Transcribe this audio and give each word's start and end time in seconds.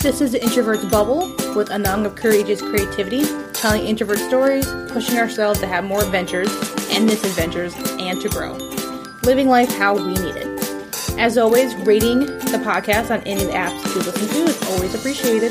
This 0.00 0.20
is 0.20 0.30
the 0.30 0.40
Introvert's 0.40 0.84
Bubble 0.84 1.34
with 1.56 1.70
a 1.70 1.78
nung 1.78 2.06
of 2.06 2.14
courageous 2.14 2.62
creativity, 2.62 3.24
telling 3.52 3.84
introvert 3.84 4.18
stories, 4.18 4.64
pushing 4.92 5.18
ourselves 5.18 5.58
to 5.58 5.66
have 5.66 5.82
more 5.82 6.00
adventures 6.00 6.48
and 6.92 7.04
misadventures, 7.04 7.74
and 7.98 8.20
to 8.20 8.28
grow. 8.28 8.52
Living 9.24 9.48
life 9.48 9.68
how 9.76 9.96
we 9.96 10.14
need 10.14 10.36
it. 10.36 11.18
As 11.18 11.36
always, 11.36 11.74
rating 11.84 12.20
the 12.20 12.62
podcast 12.64 13.10
on 13.10 13.26
any 13.26 13.42
of 13.42 13.48
the 13.48 13.54
apps 13.54 13.84
you 13.92 14.00
listen 14.00 14.28
to 14.28 14.44
is 14.44 14.62
always 14.70 14.94
appreciated. 14.94 15.50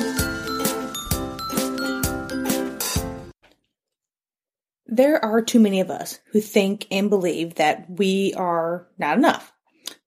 There 4.86 5.24
are 5.24 5.42
too 5.42 5.60
many 5.60 5.82
of 5.82 5.92
us 5.92 6.20
who 6.32 6.40
think 6.40 6.88
and 6.90 7.10
believe 7.10 7.56
that 7.56 7.90
we 7.90 8.34
are 8.38 8.88
not 8.98 9.18
enough. 9.18 9.52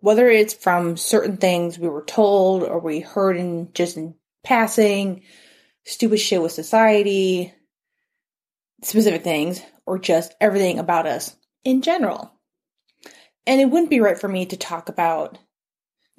Whether 0.00 0.30
it's 0.30 0.54
from 0.54 0.96
certain 0.96 1.36
things 1.36 1.78
we 1.78 1.88
were 1.88 2.04
told 2.04 2.62
or 2.62 2.78
we 2.78 3.00
heard 3.00 3.36
in 3.36 3.68
just 3.74 3.98
in 3.98 4.14
passing, 4.42 5.22
stupid 5.84 6.18
shit 6.18 6.42
with 6.42 6.52
society, 6.52 7.52
specific 8.82 9.22
things, 9.22 9.62
or 9.86 9.98
just 9.98 10.34
everything 10.40 10.78
about 10.78 11.06
us 11.06 11.36
in 11.64 11.82
general. 11.82 12.32
And 13.46 13.60
it 13.60 13.70
wouldn't 13.70 13.90
be 13.90 14.00
right 14.00 14.18
for 14.18 14.28
me 14.28 14.46
to 14.46 14.56
talk 14.56 14.88
about 14.88 15.38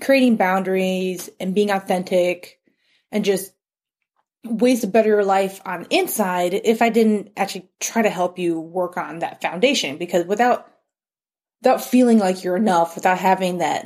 creating 0.01 0.35
boundaries 0.35 1.29
and 1.39 1.55
being 1.55 1.71
authentic 1.71 2.59
and 3.11 3.23
just 3.23 3.53
ways 4.43 4.81
to 4.81 4.87
better 4.87 5.09
your 5.09 5.23
life 5.23 5.61
on 5.65 5.83
the 5.83 5.95
inside 5.95 6.53
if 6.53 6.81
I 6.81 6.89
didn't 6.89 7.31
actually 7.37 7.69
try 7.79 8.01
to 8.01 8.09
help 8.09 8.39
you 8.39 8.59
work 8.59 8.97
on 8.97 9.19
that 9.19 9.41
foundation 9.41 9.97
because 9.97 10.25
without 10.25 10.67
without 11.61 11.83
feeling 11.83 12.17
like 12.17 12.43
you're 12.43 12.57
enough, 12.57 12.95
without 12.95 13.19
having 13.19 13.59
that 13.59 13.85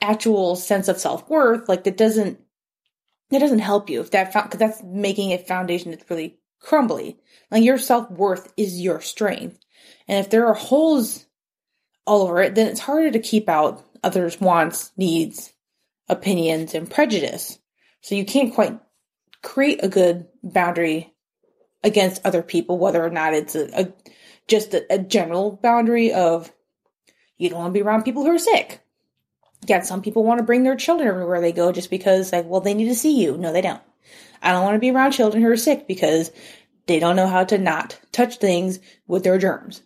actual 0.00 0.56
sense 0.56 0.88
of 0.88 0.98
self-worth, 0.98 1.68
like 1.68 1.84
that 1.84 1.96
doesn't 1.96 2.40
that 3.30 3.38
doesn't 3.38 3.60
help 3.60 3.88
you 3.88 4.00
if 4.00 4.10
that 4.10 4.32
because 4.32 4.58
that's 4.58 4.82
making 4.82 5.32
a 5.32 5.38
foundation 5.38 5.92
that's 5.92 6.08
really 6.10 6.38
crumbly. 6.60 7.16
Like 7.50 7.62
your 7.62 7.78
self-worth 7.78 8.52
is 8.56 8.80
your 8.80 9.00
strength. 9.00 9.58
And 10.08 10.18
if 10.18 10.30
there 10.30 10.46
are 10.48 10.54
holes 10.54 11.26
all 12.06 12.22
over 12.22 12.42
it, 12.42 12.54
then 12.54 12.66
it's 12.66 12.80
harder 12.80 13.10
to 13.12 13.20
keep 13.20 13.48
out 13.48 13.84
others' 14.02 14.40
wants, 14.40 14.90
needs, 14.96 15.52
opinions, 16.08 16.74
and 16.74 16.90
prejudice. 16.90 17.58
So 18.00 18.14
you 18.14 18.24
can't 18.24 18.54
quite 18.54 18.80
create 19.42 19.82
a 19.82 19.88
good 19.88 20.26
boundary 20.42 21.14
against 21.82 22.24
other 22.26 22.42
people, 22.42 22.78
whether 22.78 23.04
or 23.04 23.10
not 23.10 23.34
it's 23.34 23.54
a, 23.54 23.68
a 23.80 23.92
just 24.48 24.74
a, 24.74 24.84
a, 24.92 24.98
general 24.98 25.52
boundary 25.62 26.12
of 26.12 26.52
you 27.38 27.48
don't 27.48 27.58
want 27.58 27.70
to 27.72 27.78
be 27.78 27.82
around 27.82 28.02
people 28.02 28.24
who 28.24 28.30
are 28.30 28.38
sick. 28.38 28.80
Yeah, 29.66 29.82
some 29.82 30.02
people 30.02 30.24
want 30.24 30.38
to 30.38 30.44
bring 30.44 30.62
their 30.62 30.76
children 30.76 31.08
everywhere 31.08 31.40
they 31.40 31.52
go 31.52 31.70
just 31.72 31.90
because, 31.90 32.32
like, 32.32 32.46
well, 32.46 32.60
they 32.60 32.74
need 32.74 32.88
to 32.88 32.94
see 32.94 33.20
you. 33.20 33.36
No, 33.36 33.52
they 33.52 33.60
don't. 33.60 33.82
I 34.42 34.52
don't 34.52 34.64
want 34.64 34.74
to 34.74 34.80
be 34.80 34.90
around 34.90 35.12
children 35.12 35.42
who 35.42 35.50
are 35.50 35.56
sick 35.56 35.86
because 35.86 36.30
they 36.86 36.98
don't 36.98 37.16
know 37.16 37.26
how 37.26 37.44
to 37.44 37.58
not 37.58 38.00
touch 38.10 38.38
things 38.38 38.80
with 39.06 39.22
their 39.22 39.38
germs. 39.38 39.82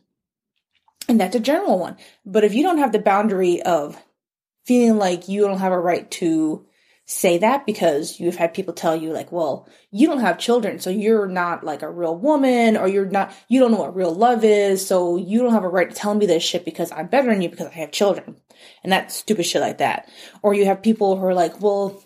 And 1.09 1.21
that's 1.21 1.37
a 1.37 1.41
general 1.41 1.79
one. 1.79 1.97
But 2.25 2.45
if 2.45 2.55
you 2.55 2.63
don't 2.63 2.79
have 2.79 2.93
the 2.93 2.99
boundary 2.99 3.61
of 3.63 4.01
feeling 4.65 4.97
like 4.97 5.29
you 5.29 5.43
don't 5.43 5.59
have 5.59 5.73
a 5.73 5.79
right 5.79 6.11
to 6.13 6.67
say 7.07 7.37
that 7.39 7.67
because 7.67 8.19
you've 8.19 8.37
had 8.37 8.55
people 8.55 8.73
tell 8.73 8.97
you 8.97 9.13
like, 9.13 9.31
well, 9.31 9.69
you 9.91 10.07
don't 10.07 10.21
have 10.21 10.39
children, 10.39 10.79
so 10.79 10.89
you're 10.89 11.27
not 11.27 11.63
like 11.63 11.83
a 11.83 11.91
real 11.91 12.17
woman 12.17 12.77
or 12.77 12.89
you're 12.89 13.05
not, 13.05 13.33
you 13.49 13.61
don't 13.61 13.73
know 13.73 13.81
what 13.81 13.95
real 13.95 14.15
love 14.15 14.43
is. 14.43 14.87
So 14.87 15.17
you 15.17 15.43
don't 15.43 15.53
have 15.53 15.65
a 15.65 15.69
right 15.69 15.89
to 15.89 15.95
tell 15.95 16.15
me 16.15 16.25
this 16.27 16.43
shit 16.43 16.65
because 16.65 16.91
I'm 16.93 17.09
better 17.09 17.29
than 17.29 17.43
you 17.43 17.51
because 17.51 17.67
I 17.67 17.75
have 17.75 17.93
children 17.93 18.37
and 18.83 18.93
that 18.93 19.13
stupid 19.13 19.45
shit 19.45 19.61
like 19.61 19.79
that. 19.79 20.09
Or 20.43 20.55
you 20.55 20.65
have 20.65 20.83
people 20.83 21.17
who 21.17 21.27
are 21.27 21.35
like, 21.35 21.61
well, 21.61 22.03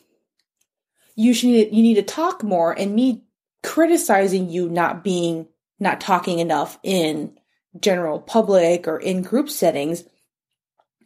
you 1.15 1.33
should 1.33 1.51
need, 1.51 1.73
you 1.73 1.83
need 1.83 1.95
to 1.95 2.03
talk 2.03 2.43
more 2.43 2.73
and 2.73 2.95
me 2.95 3.25
criticizing 3.63 4.51
you 4.51 4.69
not 4.69 5.05
being, 5.05 5.47
not 5.79 6.01
talking 6.01 6.41
enough 6.41 6.79
in 6.83 7.39
general 7.79 8.19
public 8.19 8.89
or 8.89 8.99
in 8.99 9.23
group 9.23 9.49
settings 9.49 10.05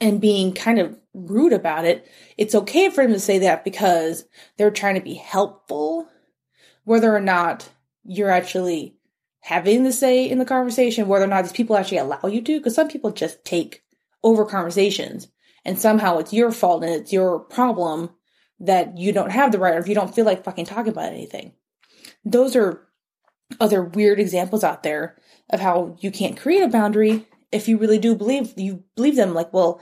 and 0.02 0.20
being 0.20 0.52
kind 0.52 0.80
of 0.80 0.98
rude 1.14 1.52
about 1.52 1.84
it, 1.84 2.10
it's 2.36 2.56
okay 2.56 2.90
for 2.90 3.04
them 3.04 3.12
to 3.12 3.20
say 3.20 3.38
that 3.38 3.62
because 3.62 4.24
they're 4.58 4.72
trying 4.72 4.96
to 4.96 5.00
be 5.00 5.14
helpful, 5.14 6.08
whether 6.82 7.14
or 7.14 7.20
not 7.20 7.70
you're 8.02 8.28
actually 8.28 8.96
having 9.38 9.84
the 9.84 9.92
say 9.92 10.28
in 10.28 10.38
the 10.38 10.44
conversation, 10.44 11.06
whether 11.06 11.24
or 11.24 11.28
not 11.28 11.42
these 11.42 11.52
people 11.52 11.76
actually 11.76 11.98
allow 11.98 12.18
you 12.24 12.42
to, 12.42 12.58
because 12.58 12.74
some 12.74 12.88
people 12.88 13.12
just 13.12 13.44
take 13.44 13.84
over 14.24 14.44
conversations 14.44 15.28
and 15.64 15.78
somehow 15.78 16.18
it's 16.18 16.32
your 16.32 16.50
fault 16.50 16.82
and 16.82 16.92
it's 16.92 17.12
your 17.12 17.38
problem 17.38 18.10
that 18.58 18.98
you 18.98 19.12
don't 19.12 19.30
have 19.30 19.52
the 19.52 19.58
right 19.60 19.76
or 19.76 19.78
if 19.78 19.86
you 19.86 19.94
don't 19.94 20.12
feel 20.12 20.24
like 20.24 20.42
fucking 20.42 20.64
talking 20.64 20.90
about 20.90 21.12
anything. 21.12 21.52
Those 22.24 22.56
are 22.56 22.88
other 23.60 23.84
weird 23.84 24.18
examples 24.18 24.64
out 24.64 24.82
there 24.82 25.16
of 25.50 25.60
how 25.60 25.96
you 26.00 26.10
can't 26.10 26.36
create 26.36 26.62
a 26.62 26.68
boundary 26.68 27.28
if 27.52 27.68
you 27.68 27.78
really 27.78 27.98
do 27.98 28.14
believe 28.14 28.52
you 28.56 28.82
believe 28.96 29.16
them 29.16 29.34
like 29.34 29.52
well 29.52 29.80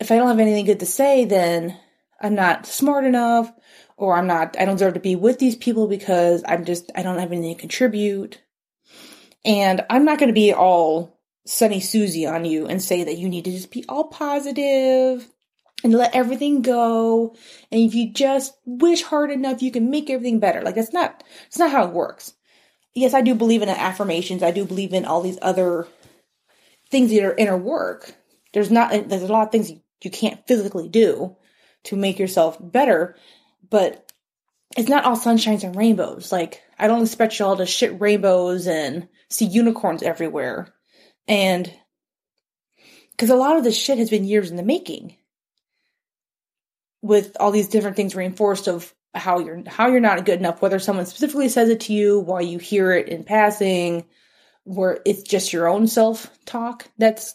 if 0.00 0.10
i 0.10 0.16
don't 0.16 0.28
have 0.28 0.40
anything 0.40 0.64
good 0.64 0.80
to 0.80 0.86
say 0.86 1.24
then 1.24 1.78
i'm 2.20 2.34
not 2.34 2.66
smart 2.66 3.04
enough 3.04 3.52
or 3.96 4.16
i'm 4.16 4.26
not 4.26 4.56
i 4.58 4.64
don't 4.64 4.76
deserve 4.76 4.94
to 4.94 5.00
be 5.00 5.16
with 5.16 5.38
these 5.38 5.56
people 5.56 5.86
because 5.86 6.42
i'm 6.48 6.64
just 6.64 6.90
i 6.94 7.02
don't 7.02 7.18
have 7.18 7.32
anything 7.32 7.54
to 7.54 7.60
contribute. 7.60 8.40
And 9.44 9.84
i'm 9.88 10.04
not 10.04 10.18
going 10.18 10.28
to 10.28 10.34
be 10.34 10.52
all 10.52 11.20
sunny 11.46 11.80
susie 11.80 12.26
on 12.26 12.44
you 12.44 12.66
and 12.66 12.82
say 12.82 13.04
that 13.04 13.18
you 13.18 13.28
need 13.28 13.44
to 13.44 13.52
just 13.52 13.70
be 13.70 13.84
all 13.88 14.04
positive 14.04 15.28
and 15.84 15.92
let 15.92 16.14
everything 16.14 16.62
go. 16.62 17.36
And 17.70 17.80
if 17.80 17.94
you 17.94 18.12
just 18.12 18.56
wish 18.64 19.02
hard 19.02 19.30
enough 19.30 19.62
you 19.62 19.70
can 19.70 19.90
make 19.90 20.10
everything 20.10 20.40
better. 20.40 20.62
Like 20.62 20.74
that's 20.74 20.92
not 20.92 21.22
it's 21.46 21.58
not 21.58 21.70
how 21.70 21.84
it 21.84 21.92
works. 21.92 22.34
Yes, 22.94 23.14
I 23.14 23.20
do 23.20 23.34
believe 23.34 23.62
in 23.62 23.68
affirmations. 23.68 24.42
I 24.42 24.50
do 24.50 24.64
believe 24.64 24.94
in 24.94 25.04
all 25.04 25.20
these 25.20 25.38
other 25.42 25.86
things 26.90 27.10
that 27.10 27.24
are 27.24 27.34
inner 27.34 27.56
work. 27.56 28.14
There's 28.52 28.70
not, 28.70 28.90
there's 29.08 29.22
a 29.22 29.32
lot 29.32 29.46
of 29.46 29.52
things 29.52 29.70
you, 29.70 30.10
can't 30.10 30.46
physically 30.46 30.88
do 30.88 31.36
to 31.84 31.96
make 31.96 32.20
yourself 32.20 32.58
better, 32.60 33.16
but 33.68 34.08
it's 34.76 34.88
not 34.88 35.04
all 35.04 35.16
sunshines 35.16 35.64
and 35.64 35.74
rainbows. 35.74 36.30
Like, 36.30 36.62
I 36.78 36.86
don't 36.86 37.02
expect 37.02 37.38
y'all 37.38 37.56
to 37.56 37.66
shit 37.66 38.00
rainbows 38.00 38.68
and 38.68 39.08
see 39.30 39.46
unicorns 39.46 40.04
everywhere. 40.04 40.72
And, 41.26 41.72
cause 43.18 43.30
a 43.30 43.36
lot 43.36 43.56
of 43.56 43.64
this 43.64 43.76
shit 43.76 43.98
has 43.98 44.10
been 44.10 44.24
years 44.24 44.50
in 44.50 44.56
the 44.56 44.62
making 44.62 45.16
with 47.02 47.36
all 47.40 47.50
these 47.50 47.68
different 47.68 47.96
things 47.96 48.14
reinforced 48.14 48.68
of 48.68 48.92
how 49.14 49.38
you're 49.38 49.62
how 49.66 49.88
you're 49.88 50.00
not 50.00 50.24
good 50.24 50.38
enough 50.38 50.60
whether 50.60 50.78
someone 50.78 51.06
specifically 51.06 51.48
says 51.48 51.70
it 51.70 51.80
to 51.80 51.92
you 51.92 52.20
while 52.20 52.42
you 52.42 52.58
hear 52.58 52.92
it 52.92 53.08
in 53.08 53.24
passing 53.24 54.04
where 54.66 55.00
it's 55.06 55.22
just 55.22 55.52
your 55.52 55.68
own 55.68 55.86
self 55.86 56.28
talk 56.44 56.88
that's 56.98 57.34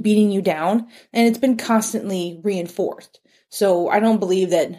beating 0.00 0.30
you 0.30 0.42
down 0.42 0.88
and 1.12 1.28
it's 1.28 1.38
been 1.38 1.56
constantly 1.56 2.40
reinforced. 2.42 3.20
So 3.48 3.88
i 3.88 4.00
don't 4.00 4.18
believe 4.18 4.50
that 4.50 4.70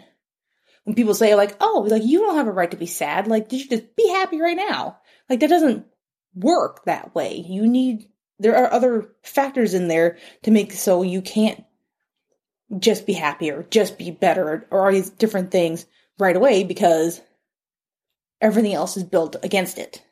when 0.84 0.94
people 0.94 1.14
say 1.14 1.34
like 1.34 1.56
oh 1.60 1.86
like 1.88 2.04
you 2.04 2.20
don't 2.20 2.36
have 2.36 2.46
a 2.46 2.52
right 2.52 2.70
to 2.70 2.76
be 2.76 2.86
sad 2.86 3.26
like 3.26 3.48
did 3.48 3.60
you 3.60 3.68
just 3.68 3.96
be 3.96 4.08
happy 4.08 4.40
right 4.40 4.56
now. 4.56 4.98
Like 5.28 5.40
that 5.40 5.48
doesn't 5.48 5.86
work 6.34 6.84
that 6.84 7.14
way. 7.14 7.36
You 7.36 7.66
need 7.66 8.08
there 8.38 8.56
are 8.56 8.72
other 8.72 9.10
factors 9.22 9.74
in 9.74 9.88
there 9.88 10.18
to 10.42 10.50
make 10.50 10.72
so 10.72 11.02
you 11.02 11.22
can't 11.22 11.64
just 12.78 13.06
be 13.06 13.12
happier, 13.12 13.66
just 13.70 13.98
be 13.98 14.10
better 14.10 14.66
or 14.70 14.84
all 14.84 14.92
these 14.92 15.10
different 15.10 15.50
things 15.50 15.86
right 16.18 16.36
away 16.36 16.64
because 16.64 17.20
everything 18.40 18.74
else 18.74 18.96
is 18.96 19.04
built 19.04 19.36
against 19.42 19.78
it. 19.78 20.02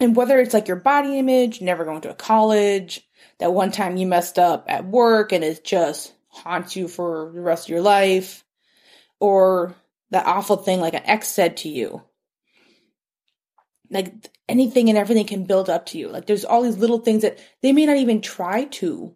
And 0.00 0.16
whether 0.16 0.38
it's 0.40 0.54
like 0.54 0.66
your 0.66 0.78
body 0.78 1.18
image, 1.18 1.60
never 1.60 1.84
going 1.84 2.00
to 2.02 2.10
a 2.10 2.14
college, 2.14 3.06
that 3.38 3.52
one 3.52 3.70
time 3.70 3.96
you 3.96 4.06
messed 4.06 4.38
up 4.38 4.64
at 4.68 4.86
work 4.86 5.32
and 5.32 5.44
it 5.44 5.62
just 5.62 6.14
haunts 6.28 6.74
you 6.74 6.88
for 6.88 7.30
the 7.34 7.40
rest 7.40 7.66
of 7.66 7.70
your 7.70 7.82
life, 7.82 8.44
or 9.18 9.74
that 10.10 10.26
awful 10.26 10.56
thing 10.56 10.80
like 10.80 10.94
an 10.94 11.02
ex 11.04 11.28
said 11.28 11.58
to 11.58 11.68
you. 11.68 12.02
Like 13.90 14.14
anything 14.48 14.88
and 14.88 14.96
everything 14.96 15.26
can 15.26 15.44
build 15.44 15.68
up 15.68 15.86
to 15.86 15.98
you. 15.98 16.08
Like 16.08 16.26
there's 16.26 16.44
all 16.44 16.62
these 16.62 16.78
little 16.78 17.00
things 17.00 17.22
that 17.22 17.38
they 17.60 17.72
may 17.72 17.86
not 17.86 17.96
even 17.96 18.20
try 18.20 18.64
to 18.64 19.14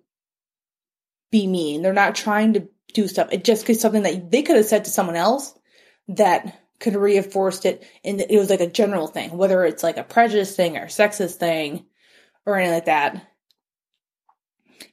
be 1.31 1.47
mean. 1.47 1.83
They're 1.83 1.93
not 1.93 2.15
trying 2.15 2.55
to 2.55 2.69
do 2.93 3.09
stuff. 3.09 3.29
It 3.33 3.45
just 3.45 3.67
could 3.67 3.77
something 3.77 4.03
that 4.03 4.31
they 4.31 4.43
could 4.43 4.57
have 4.57 4.67
said 4.67 4.85
to 4.85 4.91
someone 4.91 5.17
else 5.17 5.57
that 6.09 6.61
could 6.85 6.93
have 6.93 7.03
reinforced 7.03 7.67
it. 7.67 7.83
And 8.05 8.21
it 8.21 8.39
was 8.39 8.51
like 8.51 8.61
a 8.61 8.71
general 8.71 9.09
thing, 9.09 9.37
whether 9.37 9.65
it's 9.65 9.83
like 9.83 9.97
a 9.97 10.05
prejudice 10.05 10.55
thing 10.55 10.77
or 10.77 10.87
sexist 10.87 11.37
thing 11.37 11.87
or 12.47 12.57
anything 12.57 12.75
like 12.75 12.85
that. 12.85 13.27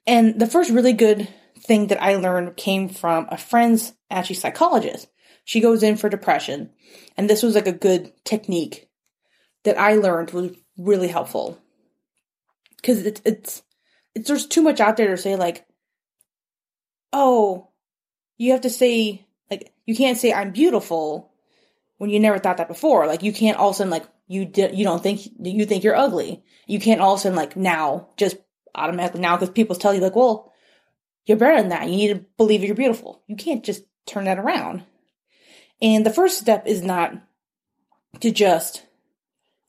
And 0.08 0.40
the 0.40 0.48
first 0.48 0.72
really 0.72 0.94
good 0.94 1.28
thing 1.60 1.88
that 1.88 2.02
I 2.02 2.16
learned 2.16 2.58
came 2.58 2.90
from 2.90 3.28
a 3.30 3.38
friend's 3.38 3.94
actually 4.10 4.38
psychologist. 4.38 5.08
She 5.44 5.60
goes 5.60 5.84
in 5.84 5.98
for 5.98 6.10
depression. 6.10 6.72
And 7.18 7.30
this 7.30 7.44
was 7.44 7.56
like 7.56 7.68
a 7.68 7.74
good 7.74 8.12
technique 8.24 8.90
that 9.64 9.78
I 9.78 9.96
learned 9.96 10.32
was 10.32 10.52
really 10.78 11.10
helpful. 11.10 11.60
Cause 12.84 13.06
it's, 13.06 13.22
it's, 13.26 13.64
it's, 14.16 14.28
there's 14.28 14.48
too 14.48 14.64
much 14.64 14.80
out 14.80 14.98
there 14.98 15.10
to 15.10 15.18
say 15.18 15.36
like, 15.36 15.68
oh, 17.14 17.70
you 18.38 18.54
have 18.54 18.62
to 18.62 18.70
say 18.70 19.28
like 19.52 19.74
You 19.86 19.96
can't 19.96 20.18
say 20.18 20.34
I'm 20.34 20.52
beautiful 20.52 21.31
when 22.01 22.09
you 22.09 22.19
never 22.19 22.39
thought 22.39 22.57
that 22.57 22.68
before. 22.68 23.06
Like 23.06 23.21
you 23.21 23.31
can't 23.31 23.59
all 23.59 23.69
of 23.69 23.75
a 23.75 23.77
sudden 23.77 23.92
like 23.92 24.07
you 24.27 24.44
di- 24.44 24.74
you 24.74 24.83
don't 24.83 25.03
think 25.03 25.21
you 25.39 25.68
think 25.68 25.83
you're 25.83 25.95
ugly. 25.95 26.44
You 26.65 26.80
can't 26.80 27.00
all 27.00 27.13
of 27.13 27.19
a 27.19 27.21
sudden 27.21 27.36
like 27.36 27.56
now 27.56 28.09
just 28.18 28.38
automatically 28.74 29.21
now 29.21 29.36
because 29.38 29.51
people 29.51 29.75
tell 29.75 29.94
you 29.94 30.01
like, 30.01 30.15
well, 30.15 30.51
you're 31.27 31.38
better 31.38 31.62
than 31.62 31.69
that. 31.69 31.88
You 31.88 31.98
need 31.98 32.13
to 32.15 32.25
believe 32.38 32.63
you're 32.63 32.74
beautiful. 32.74 33.21
You 33.27 33.36
can't 33.36 33.63
just 33.63 33.83
turn 34.07 34.24
that 34.24 34.39
around. 34.39 34.81
And 35.80 36.03
the 36.03 36.12
first 36.12 36.39
step 36.39 36.65
is 36.65 36.81
not 36.81 37.13
to 38.21 38.31
just 38.31 38.83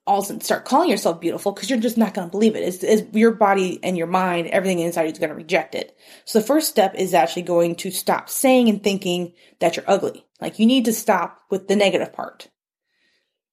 all 0.07 0.19
of 0.19 0.25
a 0.25 0.27
sudden 0.27 0.41
start 0.41 0.65
calling 0.65 0.91
yourself 0.91 1.21
beautiful 1.21 1.53
because 1.53 1.71
you're 1.71 1.79
just 1.79 1.97
not 1.97 2.13
going 2.15 2.27
to 2.27 2.31
believe 2.31 2.57
it. 2.57 2.63
It's, 2.63 2.83
it's, 2.83 3.15
your 3.15 3.31
body 3.33 3.79
and 3.83 3.97
your 3.97 4.09
mind, 4.09 4.49
everything 4.49 4.81
inside 4.81 5.05
you 5.05 5.13
is 5.13 5.19
going 5.19 5.31
to 5.31 5.37
reject 5.37 5.75
it. 5.75 5.97
So 6.25 6.41
the 6.41 6.47
first 6.47 6.69
step 6.69 6.95
is 6.97 7.15
actually 7.15 7.43
going 7.43 7.77
to 7.77 7.91
stop 7.91 8.29
saying 8.29 8.69
and 8.69 8.83
thinking 8.83 9.35
that 9.61 9.77
you're 9.77 9.85
ugly. 9.89 10.27
Like 10.41 10.59
you 10.59 10.67
need 10.67 10.87
to 10.87 10.93
stop 10.93 11.41
with 11.51 11.69
the 11.69 11.77
negative 11.77 12.13
part. 12.13 12.49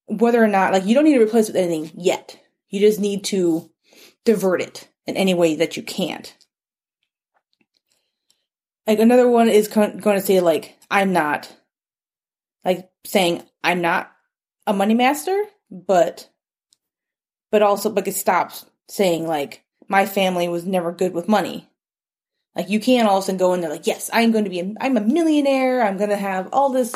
Whether 0.06 0.42
or 0.42 0.48
not, 0.48 0.72
like 0.72 0.86
you 0.86 0.94
don't 0.94 1.04
need 1.04 1.18
to 1.18 1.24
replace 1.24 1.48
it 1.48 1.52
with 1.52 1.62
anything 1.62 1.92
yet. 1.96 2.36
You 2.68 2.80
just 2.80 2.98
need 2.98 3.24
to 3.24 3.70
divert 4.24 4.60
it 4.60 4.88
in 5.06 5.16
any 5.16 5.34
way 5.34 5.56
that 5.56 5.76
you 5.76 5.84
can't. 5.84 6.34
Like 8.88 8.98
another 8.98 9.28
one 9.28 9.48
is 9.48 9.68
going 9.68 10.00
to 10.00 10.20
say 10.20 10.40
like, 10.40 10.76
I'm 10.90 11.12
not, 11.12 11.54
like 12.64 12.90
saying 13.06 13.44
I'm 13.62 13.82
not 13.82 14.10
a 14.66 14.72
money 14.72 14.94
master, 14.94 15.44
but 15.70 16.28
but 17.50 17.62
also 17.62 17.90
but 17.90 18.08
it 18.08 18.14
stops 18.14 18.66
saying 18.88 19.26
like 19.26 19.64
my 19.88 20.06
family 20.06 20.48
was 20.48 20.64
never 20.64 20.92
good 20.92 21.12
with 21.12 21.28
money. 21.28 21.68
Like 22.54 22.70
you 22.70 22.80
can't 22.80 23.08
all 23.08 23.18
of 23.18 23.24
a 23.24 23.26
sudden 23.26 23.38
go 23.38 23.54
in 23.54 23.60
there 23.60 23.70
like, 23.70 23.86
yes, 23.86 24.10
I'm 24.12 24.32
going 24.32 24.44
to 24.44 24.50
be, 24.50 24.60
a, 24.60 24.74
I'm 24.80 24.96
a 24.96 25.00
millionaire. 25.00 25.82
I'm 25.82 25.98
going 25.98 26.10
to 26.10 26.16
have 26.16 26.48
all 26.52 26.70
this 26.70 26.94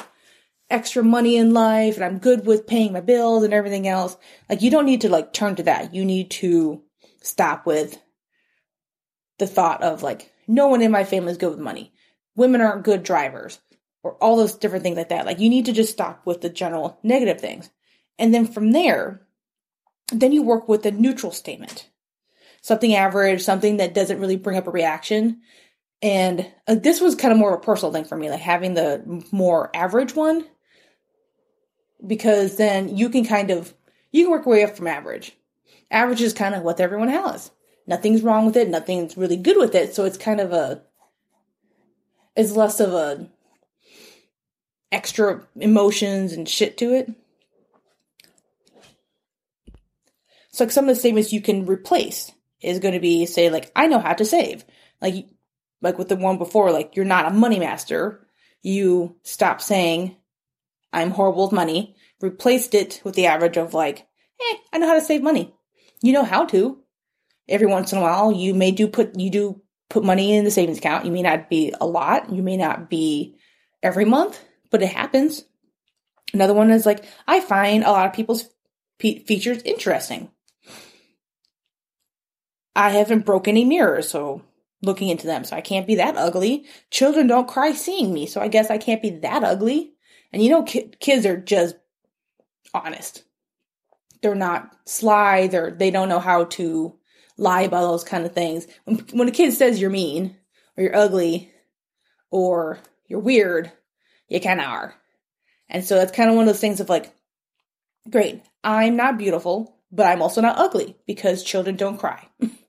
extra 0.70 1.02
money 1.02 1.36
in 1.36 1.52
life 1.52 1.96
and 1.96 2.04
I'm 2.04 2.18
good 2.18 2.46
with 2.46 2.66
paying 2.66 2.92
my 2.92 3.00
bills 3.00 3.44
and 3.44 3.52
everything 3.52 3.86
else. 3.86 4.16
Like 4.48 4.62
you 4.62 4.70
don't 4.70 4.86
need 4.86 5.02
to 5.02 5.08
like 5.08 5.32
turn 5.32 5.56
to 5.56 5.62
that. 5.64 5.94
You 5.94 6.04
need 6.04 6.30
to 6.32 6.82
stop 7.22 7.66
with 7.66 8.00
the 9.38 9.46
thought 9.46 9.82
of 9.82 10.02
like, 10.02 10.32
no 10.46 10.68
one 10.68 10.82
in 10.82 10.90
my 10.90 11.04
family 11.04 11.32
is 11.32 11.38
good 11.38 11.50
with 11.50 11.60
money. 11.60 11.92
Women 12.36 12.60
aren't 12.60 12.84
good 12.84 13.02
drivers 13.02 13.60
or 14.02 14.14
all 14.14 14.36
those 14.36 14.56
different 14.56 14.82
things 14.82 14.96
like 14.96 15.08
that. 15.08 15.26
Like 15.26 15.40
you 15.40 15.48
need 15.48 15.66
to 15.66 15.72
just 15.72 15.92
stop 15.92 16.24
with 16.26 16.40
the 16.40 16.48
general 16.48 16.98
negative 17.02 17.40
things. 17.40 17.70
And 18.18 18.32
then 18.32 18.46
from 18.46 18.72
there, 18.72 19.23
then 20.12 20.32
you 20.32 20.42
work 20.42 20.68
with 20.68 20.84
a 20.86 20.90
neutral 20.90 21.32
statement. 21.32 21.88
Something 22.60 22.94
average, 22.94 23.42
something 23.42 23.76
that 23.78 23.94
doesn't 23.94 24.20
really 24.20 24.36
bring 24.36 24.56
up 24.56 24.66
a 24.66 24.70
reaction. 24.70 25.40
And 26.02 26.50
uh, 26.66 26.74
this 26.74 27.00
was 27.00 27.14
kind 27.14 27.32
of 27.32 27.38
more 27.38 27.54
of 27.54 27.60
a 27.60 27.64
personal 27.64 27.92
thing 27.92 28.04
for 28.04 28.16
me, 28.16 28.30
like 28.30 28.40
having 28.40 28.74
the 28.74 29.24
more 29.32 29.74
average 29.74 30.14
one, 30.14 30.44
because 32.06 32.56
then 32.56 32.96
you 32.96 33.08
can 33.08 33.24
kind 33.24 33.50
of, 33.50 33.74
you 34.12 34.24
can 34.24 34.30
work 34.30 34.46
way 34.46 34.64
up 34.64 34.76
from 34.76 34.86
average. 34.86 35.36
Average 35.90 36.22
is 36.22 36.32
kind 36.32 36.54
of 36.54 36.62
what 36.62 36.80
everyone 36.80 37.08
has. 37.08 37.50
Nothing's 37.86 38.22
wrong 38.22 38.46
with 38.46 38.56
it. 38.56 38.68
Nothing's 38.68 39.16
really 39.16 39.36
good 39.36 39.56
with 39.56 39.74
it. 39.74 39.94
So 39.94 40.04
it's 40.04 40.16
kind 40.16 40.40
of 40.40 40.52
a, 40.52 40.82
it's 42.36 42.52
less 42.52 42.80
of 42.80 42.92
a 42.92 43.28
extra 44.90 45.46
emotions 45.56 46.32
and 46.32 46.48
shit 46.48 46.78
to 46.78 46.92
it. 46.92 47.10
So 50.54 50.62
like 50.62 50.70
some 50.70 50.88
of 50.88 50.94
the 50.94 51.00
statements 51.00 51.32
you 51.32 51.40
can 51.40 51.66
replace 51.66 52.30
is 52.60 52.78
going 52.78 52.94
to 52.94 53.00
be 53.00 53.26
say 53.26 53.50
like 53.50 53.72
I 53.74 53.88
know 53.88 53.98
how 53.98 54.12
to 54.12 54.24
save. 54.24 54.64
Like 55.02 55.26
like 55.82 55.98
with 55.98 56.08
the 56.08 56.14
one 56.14 56.38
before 56.38 56.70
like 56.70 56.94
you're 56.94 57.04
not 57.04 57.26
a 57.26 57.34
money 57.34 57.58
master. 57.58 58.24
You 58.62 59.16
stop 59.24 59.60
saying 59.60 60.16
I'm 60.92 61.10
horrible 61.10 61.46
with 61.46 61.52
money, 61.52 61.96
replaced 62.20 62.72
it 62.72 63.00
with 63.02 63.16
the 63.16 63.26
average 63.26 63.56
of 63.56 63.74
like, 63.74 64.06
"Eh, 64.40 64.56
I 64.72 64.78
know 64.78 64.86
how 64.86 64.94
to 64.94 65.00
save 65.00 65.24
money." 65.24 65.52
You 66.02 66.12
know 66.12 66.22
how 66.22 66.44
to. 66.46 66.78
Every 67.48 67.66
once 67.66 67.90
in 67.90 67.98
a 67.98 68.02
while 68.02 68.30
you 68.30 68.54
may 68.54 68.70
do 68.70 68.86
put 68.86 69.18
you 69.18 69.30
do 69.30 69.60
put 69.90 70.04
money 70.04 70.36
in 70.36 70.44
the 70.44 70.52
savings 70.52 70.78
account. 70.78 71.04
You 71.04 71.10
may 71.10 71.22
not 71.22 71.50
be 71.50 71.74
a 71.80 71.84
lot, 71.84 72.32
you 72.32 72.44
may 72.44 72.56
not 72.56 72.88
be 72.88 73.38
every 73.82 74.04
month, 74.04 74.40
but 74.70 74.82
it 74.82 74.92
happens. 74.92 75.44
Another 76.32 76.54
one 76.54 76.70
is 76.70 76.86
like 76.86 77.04
I 77.26 77.40
find 77.40 77.82
a 77.82 77.90
lot 77.90 78.06
of 78.06 78.12
people's 78.12 78.48
features 79.00 79.60
interesting. 79.64 80.30
I 82.76 82.90
haven't 82.90 83.24
broken 83.24 83.52
any 83.52 83.64
mirrors, 83.64 84.08
so 84.08 84.42
looking 84.82 85.08
into 85.08 85.26
them, 85.26 85.44
so 85.44 85.56
I 85.56 85.60
can't 85.60 85.86
be 85.86 85.96
that 85.96 86.16
ugly. 86.16 86.66
Children 86.90 87.26
don't 87.26 87.48
cry 87.48 87.72
seeing 87.72 88.12
me, 88.12 88.26
so 88.26 88.40
I 88.40 88.48
guess 88.48 88.70
I 88.70 88.78
can't 88.78 89.02
be 89.02 89.10
that 89.10 89.44
ugly. 89.44 89.92
And 90.32 90.42
you 90.42 90.50
know, 90.50 90.62
ki- 90.62 90.92
kids 91.00 91.26
are 91.26 91.36
just 91.36 91.76
honest. 92.72 93.24
They're 94.22 94.34
not 94.34 94.74
sly. 94.86 95.46
They're 95.46 95.70
they 95.70 95.90
don't 95.90 96.08
know 96.08 96.20
how 96.20 96.44
to 96.44 96.96
lie 97.36 97.62
about 97.62 97.82
those 97.82 98.04
kind 98.04 98.24
of 98.26 98.32
things. 98.32 98.66
When, 98.84 98.96
when 99.12 99.28
a 99.28 99.32
kid 99.32 99.52
says 99.52 99.80
you're 99.80 99.90
mean 99.90 100.36
or 100.76 100.84
you're 100.84 100.96
ugly 100.96 101.52
or 102.30 102.78
you're 103.06 103.20
weird, 103.20 103.70
you 104.28 104.40
kind 104.40 104.60
of 104.60 104.66
are. 104.66 104.94
And 105.68 105.84
so 105.84 105.96
that's 105.96 106.12
kind 106.12 106.30
of 106.30 106.36
one 106.36 106.44
of 106.44 106.48
those 106.48 106.60
things 106.60 106.80
of 106.80 106.88
like, 106.88 107.14
great, 108.10 108.42
I'm 108.62 108.96
not 108.96 109.18
beautiful, 109.18 109.76
but 109.90 110.06
I'm 110.06 110.22
also 110.22 110.40
not 110.40 110.58
ugly 110.58 110.96
because 111.06 111.42
children 111.42 111.76
don't 111.76 111.98
cry. 111.98 112.28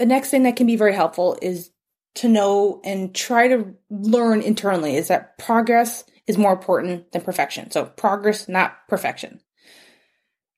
The 0.00 0.06
next 0.06 0.30
thing 0.30 0.44
that 0.44 0.56
can 0.56 0.66
be 0.66 0.76
very 0.76 0.94
helpful 0.94 1.36
is 1.42 1.70
to 2.14 2.28
know 2.28 2.80
and 2.84 3.14
try 3.14 3.48
to 3.48 3.74
learn 3.90 4.40
internally 4.40 4.96
is 4.96 5.08
that 5.08 5.36
progress 5.36 6.04
is 6.26 6.38
more 6.38 6.54
important 6.54 7.12
than 7.12 7.20
perfection. 7.20 7.70
So 7.70 7.84
progress, 7.84 8.48
not 8.48 8.88
perfection. 8.88 9.42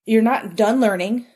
You're 0.07 0.23
not 0.23 0.55
done 0.55 0.81
learning 0.81 1.27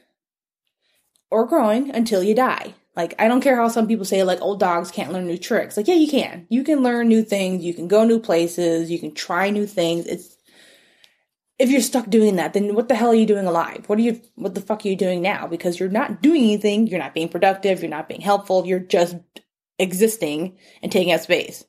or 1.33 1.49
growing 1.49 1.91
until 1.91 2.23
you 2.23 2.33
die. 2.33 2.75
Like, 2.95 3.15
I 3.19 3.27
don't 3.27 3.41
care 3.41 3.57
how 3.57 3.67
some 3.67 3.89
people 3.89 4.05
say, 4.05 4.23
like, 4.23 4.41
old 4.41 4.61
dogs 4.61 4.93
can't 4.93 5.13
learn 5.13 5.27
new 5.27 5.37
tricks. 5.37 5.77
Like, 5.77 5.89
yeah, 5.89 5.95
you 5.95 6.09
can. 6.09 6.47
You 6.49 6.63
can 6.63 6.85
learn 6.85 7.09
new 7.09 7.25
things. 7.25 7.65
You 7.65 7.75
can 7.75 7.89
go 7.89 8.05
new 8.05 8.21
places. 8.21 8.89
You 8.89 9.01
can 9.01 9.15
try 9.15 9.51
new 9.51 9.67
things. 9.67 10.07
It's 10.07 10.36
if 11.59 11.71
you're 11.71 11.81
stuck 11.81 12.09
doing 12.09 12.37
that, 12.37 12.53
then 12.53 12.75
what 12.75 12.89
the 12.89 12.95
hell 12.95 13.11
are 13.11 13.15
you 13.15 13.27
doing 13.27 13.47
alive? 13.47 13.85
What 13.87 13.99
are 13.99 14.03
you, 14.03 14.21
what 14.35 14.55
the 14.55 14.61
fuck 14.61 14.85
are 14.85 14.89
you 14.89 14.97
doing 14.97 15.23
now? 15.23 15.47
Because 15.47 15.81
you're 15.81 15.89
not 15.89 16.21
doing 16.21 16.43
anything. 16.43 16.87
You're 16.87 16.99
not 16.99 17.15
being 17.15 17.29
productive. 17.29 17.81
You're 17.81 17.91
not 17.91 18.09
being 18.09 18.21
helpful. 18.21 18.67
You're 18.67 18.79
just 18.79 19.17
existing 19.79 20.59
and 20.83 20.93
taking 20.93 21.13
up 21.13 21.21
space. 21.21 21.65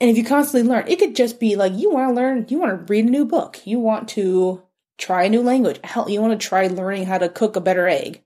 And 0.00 0.10
if 0.10 0.16
you 0.16 0.24
constantly 0.24 0.68
learn, 0.68 0.88
it 0.88 0.98
could 0.98 1.14
just 1.14 1.38
be 1.38 1.54
like 1.54 1.72
you 1.74 1.90
want 1.90 2.10
to 2.10 2.14
learn, 2.14 2.46
you 2.48 2.58
want 2.58 2.72
to 2.72 2.92
read 2.92 3.06
a 3.06 3.10
new 3.10 3.24
book, 3.24 3.64
you 3.64 3.78
want 3.78 4.08
to 4.10 4.62
try 4.98 5.24
a 5.24 5.28
new 5.28 5.40
language, 5.40 5.80
hell, 5.84 6.10
you 6.10 6.20
want 6.20 6.38
to 6.38 6.46
try 6.46 6.66
learning 6.66 7.06
how 7.06 7.18
to 7.18 7.28
cook 7.28 7.56
a 7.56 7.60
better 7.60 7.88
egg, 7.88 8.22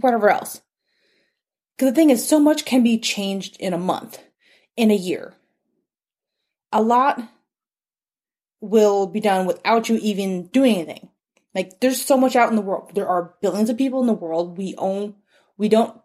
whatever 0.00 0.28
else. 0.28 0.60
Because 1.76 1.92
the 1.92 1.94
thing 1.94 2.10
is, 2.10 2.28
so 2.28 2.40
much 2.40 2.64
can 2.64 2.82
be 2.82 2.98
changed 2.98 3.56
in 3.60 3.72
a 3.72 3.78
month, 3.78 4.20
in 4.76 4.90
a 4.90 4.96
year. 4.96 5.34
A 6.72 6.82
lot 6.82 7.22
will 8.60 9.06
be 9.06 9.20
done 9.20 9.46
without 9.46 9.88
you 9.88 9.96
even 9.96 10.46
doing 10.48 10.76
anything. 10.76 11.08
Like 11.54 11.80
there's 11.80 12.00
so 12.00 12.16
much 12.16 12.36
out 12.36 12.50
in 12.50 12.56
the 12.56 12.62
world. 12.62 12.92
There 12.94 13.08
are 13.08 13.34
billions 13.40 13.70
of 13.70 13.78
people 13.78 14.00
in 14.00 14.06
the 14.06 14.12
world. 14.12 14.58
We 14.58 14.74
own 14.76 15.14
we 15.56 15.68
don't 15.68 15.98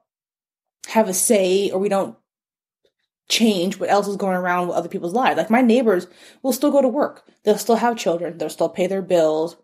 have 0.87 1.07
a 1.07 1.13
say 1.13 1.69
or 1.71 1.79
we 1.79 1.89
don't 1.89 2.17
change 3.29 3.79
what 3.79 3.89
else 3.89 4.07
is 4.07 4.17
going 4.17 4.35
around 4.35 4.67
with 4.67 4.75
other 4.75 4.89
people's 4.89 5.13
lives. 5.13 5.37
Like 5.37 5.49
my 5.49 5.61
neighbors 5.61 6.07
will 6.41 6.53
still 6.53 6.71
go 6.71 6.81
to 6.81 6.87
work. 6.87 7.23
They'll 7.43 7.57
still 7.57 7.75
have 7.75 7.97
children. 7.97 8.37
They'll 8.37 8.49
still 8.49 8.69
pay 8.69 8.87
their 8.87 9.01
bills. 9.01 9.55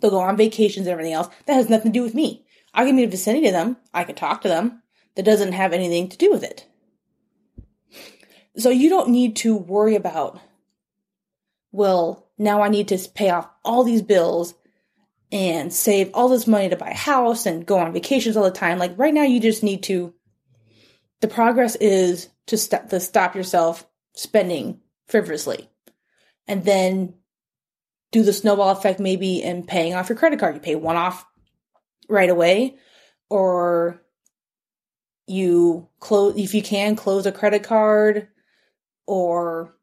They'll 0.00 0.10
go 0.10 0.20
on 0.20 0.36
vacations 0.36 0.86
and 0.86 0.92
everything 0.92 1.12
else. 1.12 1.28
That 1.46 1.54
has 1.54 1.68
nothing 1.68 1.92
to 1.92 1.98
do 1.98 2.02
with 2.02 2.14
me. 2.14 2.46
I 2.72 2.84
can 2.84 2.96
be 2.96 3.04
in 3.04 3.10
the 3.10 3.16
vicinity 3.16 3.46
of 3.46 3.52
them. 3.52 3.76
I 3.92 4.04
can 4.04 4.16
talk 4.16 4.42
to 4.42 4.48
them. 4.48 4.82
That 5.14 5.24
doesn't 5.24 5.52
have 5.52 5.72
anything 5.72 6.08
to 6.08 6.18
do 6.18 6.30
with 6.30 6.42
it. 6.42 6.66
So 8.56 8.70
you 8.70 8.88
don't 8.88 9.10
need 9.10 9.36
to 9.36 9.56
worry 9.56 9.94
about 9.94 10.40
well, 11.74 12.30
now 12.38 12.62
I 12.62 12.68
need 12.68 12.88
to 12.88 12.98
pay 13.14 13.30
off 13.30 13.48
all 13.64 13.82
these 13.82 14.00
bills 14.00 14.54
and 15.32 15.72
save 15.72 16.12
all 16.14 16.28
this 16.28 16.46
money 16.46 16.68
to 16.68 16.76
buy 16.76 16.90
a 16.90 16.94
house 16.94 17.46
and 17.46 17.66
go 17.66 17.78
on 17.78 17.92
vacations 17.92 18.36
all 18.36 18.44
the 18.44 18.52
time. 18.52 18.78
Like 18.78 18.96
right 18.96 19.12
now, 19.12 19.24
you 19.24 19.40
just 19.40 19.64
need 19.64 19.82
to. 19.84 20.14
The 21.20 21.26
progress 21.26 21.74
is 21.74 22.28
to 22.46 22.56
stop 22.56 22.90
to 22.90 23.00
stop 23.00 23.34
yourself 23.34 23.84
spending 24.14 24.82
frivolously, 25.08 25.68
and 26.46 26.64
then 26.64 27.14
do 28.12 28.22
the 28.22 28.32
snowball 28.32 28.70
effect 28.70 29.00
maybe 29.00 29.42
in 29.42 29.64
paying 29.64 29.94
off 29.94 30.08
your 30.08 30.16
credit 30.16 30.38
card. 30.38 30.54
You 30.54 30.60
pay 30.60 30.76
one 30.76 30.96
off 30.96 31.26
right 32.08 32.30
away, 32.30 32.76
or 33.28 34.00
you 35.26 35.88
close 35.98 36.36
if 36.36 36.54
you 36.54 36.62
can 36.62 36.94
close 36.94 37.26
a 37.26 37.32
credit 37.32 37.64
card, 37.64 38.28
or 39.08 39.73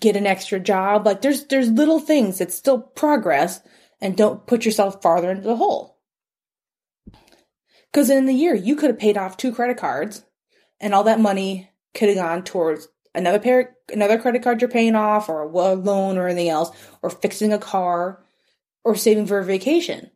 get 0.00 0.16
an 0.16 0.26
extra 0.26 0.60
job. 0.60 1.06
Like 1.06 1.22
there's 1.22 1.44
there's 1.46 1.70
little 1.70 2.00
things 2.00 2.38
that 2.38 2.52
still 2.52 2.80
progress 2.80 3.60
and 4.00 4.16
don't 4.16 4.46
put 4.46 4.64
yourself 4.64 5.02
farther 5.02 5.30
into 5.30 5.42
the 5.42 5.56
hole. 5.56 5.98
Cuz 7.92 8.10
in 8.10 8.26
the 8.26 8.34
year 8.34 8.54
you 8.54 8.76
could 8.76 8.90
have 8.90 8.98
paid 8.98 9.16
off 9.16 9.36
two 9.36 9.52
credit 9.52 9.76
cards 9.76 10.24
and 10.80 10.94
all 10.94 11.04
that 11.04 11.20
money 11.20 11.70
could 11.94 12.08
have 12.08 12.18
gone 12.18 12.44
towards 12.44 12.88
another 13.16 13.38
pair, 13.38 13.76
another 13.92 14.18
credit 14.18 14.42
card 14.42 14.60
you're 14.60 14.70
paying 14.70 14.94
off, 14.94 15.28
or 15.28 15.42
a 15.42 15.48
loan, 15.48 16.18
or 16.18 16.28
anything 16.28 16.48
else, 16.48 16.70
or 17.02 17.10
fixing 17.10 17.52
a 17.52 17.58
car, 17.58 18.22
or 18.84 18.94
saving 18.94 19.26
for 19.26 19.38
a 19.38 19.44
vacation. 19.44 20.10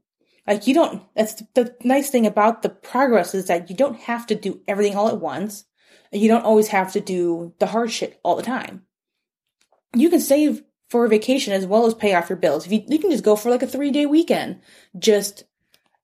Like 0.46 0.66
you 0.66 0.74
don't. 0.74 1.02
That's 1.14 1.42
the 1.54 1.74
nice 1.82 2.10
thing 2.10 2.26
about 2.26 2.62
the 2.62 2.68
progress 2.68 3.34
is 3.34 3.46
that 3.46 3.70
you 3.70 3.76
don't 3.76 3.98
have 4.00 4.26
to 4.26 4.34
do 4.34 4.60
everything 4.68 4.96
all 4.96 5.08
at 5.08 5.20
once, 5.20 5.64
and 6.12 6.20
you 6.20 6.28
don't 6.28 6.44
always 6.44 6.68
have 6.68 6.92
to 6.92 7.00
do 7.00 7.54
the 7.58 7.66
hard 7.66 7.90
shit 7.90 8.20
all 8.22 8.36
the 8.36 8.42
time. 8.42 8.82
You 9.94 10.10
can 10.10 10.20
save 10.20 10.62
for 10.88 11.04
a 11.04 11.08
vacation 11.08 11.52
as 11.52 11.66
well 11.66 11.86
as 11.86 11.94
pay 11.94 12.14
off 12.14 12.28
your 12.28 12.36
bills. 12.36 12.66
If 12.66 12.72
you, 12.72 12.82
you 12.86 12.98
can 12.98 13.10
just 13.10 13.24
go 13.24 13.36
for 13.36 13.50
like 13.50 13.62
a 13.62 13.66
three 13.66 13.90
day 13.90 14.06
weekend, 14.06 14.60
just 14.98 15.44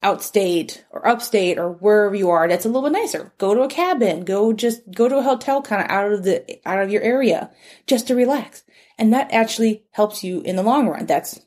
outstate 0.03 0.83
or 0.91 1.07
upstate 1.07 1.59
or 1.59 1.73
wherever 1.73 2.15
you 2.15 2.31
are 2.31 2.47
that's 2.47 2.65
a 2.65 2.69
little 2.69 2.89
bit 2.89 2.93
nicer. 2.93 3.33
Go 3.39 3.55
to 3.55 3.63
a 3.63 3.69
cabin, 3.69 4.25
go 4.25 4.53
just 4.53 4.89
go 4.93 5.09
to 5.09 5.19
a 5.19 5.23
hotel 5.23 5.63
kind 5.63 5.83
of 5.83 5.91
out 5.91 6.13
of 6.13 6.23
the 6.23 6.61
out 6.67 6.81
of 6.81 6.91
your 6.91 7.03
area 7.03 7.51
just 7.87 8.07
to 8.07 8.15
relax. 8.15 8.63
And 8.99 9.13
that 9.13 9.33
actually 9.33 9.85
helps 9.91 10.23
you 10.23 10.43
in 10.43 10.57
the 10.57 10.63
long 10.63 10.89
run. 10.89 11.07
That's 11.07 11.41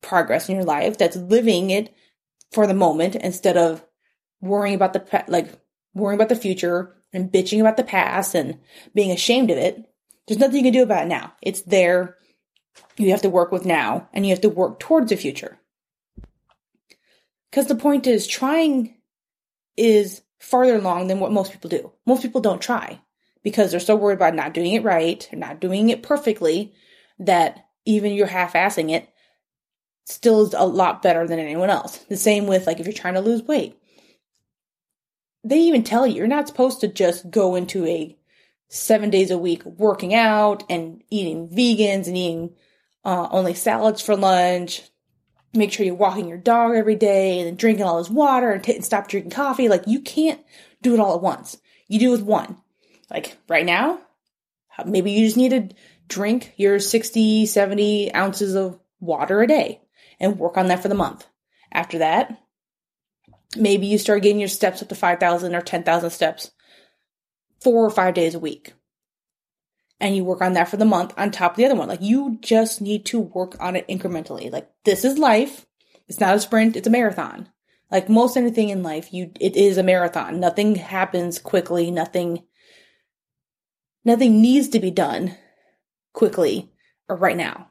progress 0.00 0.48
in 0.48 0.56
your 0.56 0.64
life. 0.64 0.98
That's 0.98 1.16
living 1.16 1.70
it 1.70 1.94
for 2.50 2.66
the 2.66 2.74
moment 2.74 3.16
instead 3.16 3.56
of 3.56 3.84
worrying 4.40 4.74
about 4.74 4.92
the 4.92 5.24
like 5.28 5.48
worrying 5.94 6.18
about 6.18 6.28
the 6.28 6.36
future 6.36 6.94
and 7.12 7.30
bitching 7.30 7.60
about 7.60 7.76
the 7.76 7.84
past 7.84 8.34
and 8.34 8.58
being 8.94 9.10
ashamed 9.10 9.50
of 9.50 9.58
it. 9.58 9.91
There's 10.32 10.40
nothing 10.40 10.64
you 10.64 10.72
can 10.72 10.72
do 10.72 10.82
about 10.82 11.04
it 11.04 11.08
now. 11.08 11.34
It's 11.42 11.60
there. 11.60 12.16
You 12.96 13.10
have 13.10 13.20
to 13.20 13.28
work 13.28 13.52
with 13.52 13.66
now 13.66 14.08
and 14.14 14.24
you 14.24 14.30
have 14.30 14.40
to 14.40 14.48
work 14.48 14.80
towards 14.80 15.10
the 15.10 15.16
future. 15.18 15.58
Because 17.50 17.66
the 17.66 17.74
point 17.74 18.06
is, 18.06 18.26
trying 18.26 18.96
is 19.76 20.22
farther 20.38 20.76
along 20.76 21.08
than 21.08 21.20
what 21.20 21.32
most 21.32 21.52
people 21.52 21.68
do. 21.68 21.92
Most 22.06 22.22
people 22.22 22.40
don't 22.40 22.62
try 22.62 22.98
because 23.42 23.70
they're 23.70 23.78
so 23.78 23.94
worried 23.94 24.14
about 24.14 24.34
not 24.34 24.54
doing 24.54 24.72
it 24.72 24.84
right 24.84 25.28
or 25.30 25.36
not 25.36 25.60
doing 25.60 25.90
it 25.90 26.02
perfectly 26.02 26.72
that 27.18 27.66
even 27.84 28.14
you're 28.14 28.26
half 28.26 28.54
assing 28.54 28.90
it 28.90 29.10
still 30.06 30.46
is 30.46 30.54
a 30.54 30.64
lot 30.64 31.02
better 31.02 31.26
than 31.26 31.40
anyone 31.40 31.68
else. 31.68 31.98
The 32.08 32.16
same 32.16 32.46
with 32.46 32.66
like 32.66 32.80
if 32.80 32.86
you're 32.86 32.94
trying 32.94 33.14
to 33.14 33.20
lose 33.20 33.42
weight. 33.42 33.78
They 35.44 35.58
even 35.58 35.84
tell 35.84 36.06
you 36.06 36.14
you're 36.14 36.26
not 36.26 36.48
supposed 36.48 36.80
to 36.80 36.88
just 36.88 37.30
go 37.30 37.54
into 37.54 37.84
a 37.84 38.16
seven 38.72 39.10
days 39.10 39.30
a 39.30 39.38
week 39.38 39.64
working 39.64 40.14
out 40.14 40.64
and 40.70 41.02
eating 41.10 41.48
vegans 41.48 42.06
and 42.06 42.16
eating 42.16 42.54
uh, 43.04 43.28
only 43.30 43.54
salads 43.54 44.00
for 44.00 44.16
lunch 44.16 44.82
make 45.54 45.72
sure 45.72 45.84
you're 45.84 45.94
walking 45.94 46.28
your 46.28 46.38
dog 46.38 46.74
every 46.74 46.96
day 46.96 47.40
and 47.40 47.58
drinking 47.58 47.84
all 47.84 47.98
this 47.98 48.10
water 48.10 48.50
and, 48.50 48.64
t- 48.64 48.74
and 48.74 48.84
stop 48.84 49.08
drinking 49.08 49.30
coffee. 49.30 49.68
Like 49.68 49.86
you 49.86 50.00
can't 50.00 50.40
do 50.80 50.94
it 50.94 51.00
all 51.00 51.14
at 51.14 51.22
once. 51.22 51.58
You 51.88 51.98
do 51.98 52.08
it 52.08 52.12
with 52.12 52.22
one. 52.22 52.56
Like 53.10 53.36
right 53.48 53.66
now, 53.66 54.00
maybe 54.86 55.12
you 55.12 55.26
just 55.26 55.36
need 55.36 55.50
to 55.50 55.76
drink 56.08 56.54
your 56.56 56.78
60, 56.78 57.46
70 57.46 58.14
ounces 58.14 58.54
of 58.54 58.78
water 59.00 59.42
a 59.42 59.46
day 59.46 59.80
and 60.18 60.38
work 60.38 60.56
on 60.56 60.68
that 60.68 60.80
for 60.80 60.88
the 60.88 60.94
month. 60.94 61.26
After 61.70 61.98
that, 61.98 62.38
maybe 63.56 63.86
you 63.86 63.98
start 63.98 64.22
getting 64.22 64.40
your 64.40 64.48
steps 64.48 64.82
up 64.82 64.88
to 64.88 64.94
5,000 64.94 65.54
or 65.54 65.60
10,000 65.60 66.10
steps 66.10 66.50
four 67.62 67.84
or 67.84 67.90
five 67.90 68.14
days 68.14 68.34
a 68.34 68.38
week 68.38 68.72
and 70.02 70.16
you 70.16 70.24
work 70.24 70.42
on 70.42 70.54
that 70.54 70.68
for 70.68 70.76
the 70.76 70.84
month 70.84 71.14
on 71.16 71.30
top 71.30 71.52
of 71.52 71.56
the 71.56 71.64
other 71.64 71.76
one. 71.76 71.88
Like 71.88 72.02
you 72.02 72.36
just 72.40 72.80
need 72.80 73.06
to 73.06 73.20
work 73.20 73.56
on 73.60 73.76
it 73.76 73.86
incrementally. 73.86 74.50
Like 74.50 74.68
this 74.84 75.04
is 75.04 75.16
life. 75.16 75.64
It's 76.08 76.18
not 76.18 76.34
a 76.34 76.40
sprint, 76.40 76.76
it's 76.76 76.88
a 76.88 76.90
marathon. 76.90 77.48
Like 77.88 78.08
most 78.08 78.36
anything 78.36 78.70
in 78.70 78.82
life, 78.82 79.12
you 79.12 79.30
it 79.40 79.54
is 79.54 79.78
a 79.78 79.82
marathon. 79.82 80.40
Nothing 80.40 80.74
happens 80.74 81.38
quickly, 81.38 81.90
nothing 81.92 82.42
nothing 84.04 84.42
needs 84.42 84.68
to 84.70 84.80
be 84.80 84.90
done 84.90 85.36
quickly 86.12 86.72
or 87.08 87.14
right 87.14 87.36
now. 87.36 87.68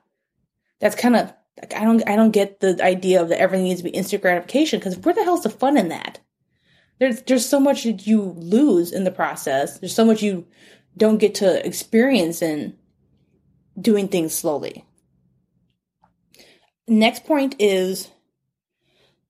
That's 0.80 0.96
kind 0.96 1.18
of 1.18 1.34
like 1.60 1.76
I 1.76 1.84
don't 1.84 2.08
I 2.08 2.16
don't 2.16 2.32
get 2.32 2.62
the 2.62 2.82
idea 2.82 3.22
of 3.22 3.28
that 3.28 3.42
everything 3.42 3.66
needs 3.66 3.82
to 3.82 3.84
be 3.84 3.90
instant 3.90 4.22
gratification 4.22 4.80
because 4.80 4.98
where 4.98 5.14
the 5.14 5.26
hell's 5.26 5.44
the 5.44 5.50
fun 5.50 5.76
in 5.76 5.90
that? 5.90 6.20
There's 7.02 7.24
there's 7.24 7.50
so 7.50 7.60
much 7.60 7.84
that 7.86 8.06
you 8.06 8.22
lose 8.38 8.92
in 8.92 9.06
the 9.06 9.12
process. 9.12 9.80
There's 9.80 9.96
so 9.96 10.06
much 10.06 10.22
you 10.22 10.46
don't 10.96 11.18
get 11.18 11.34
to 11.36 11.66
experience 11.66 12.44
in 12.44 12.78
doing 13.80 14.08
things 14.08 14.36
slowly. 14.36 14.86
Next 16.88 17.26
point 17.26 17.56
is 17.58 18.12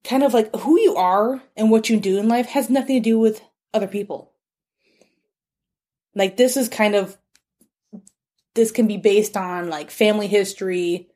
kind 0.03 0.21
of 0.21 0.33
like 0.33 0.53
who 0.53 0.77
you 0.81 0.95
are 0.95 1.41
and 1.55 1.71
what 1.71 1.89
you 1.89 1.97
do 1.97 2.19
in 2.19 2.27
life 2.27 2.47
has 2.47 2.69
nothing 2.69 3.01
to 3.01 3.09
do 3.09 3.17
with 3.17 3.41
other 3.73 3.87
people. 3.87 4.33
Like 6.13 6.35
this 6.35 6.57
is 6.57 6.67
kind 6.67 6.93
of 6.93 7.17
this 8.53 8.71
can 8.71 8.85
be 8.85 8.97
based 8.97 9.37
on 9.37 9.69
like 9.69 9.91
family 9.91 10.27
history 10.27 11.07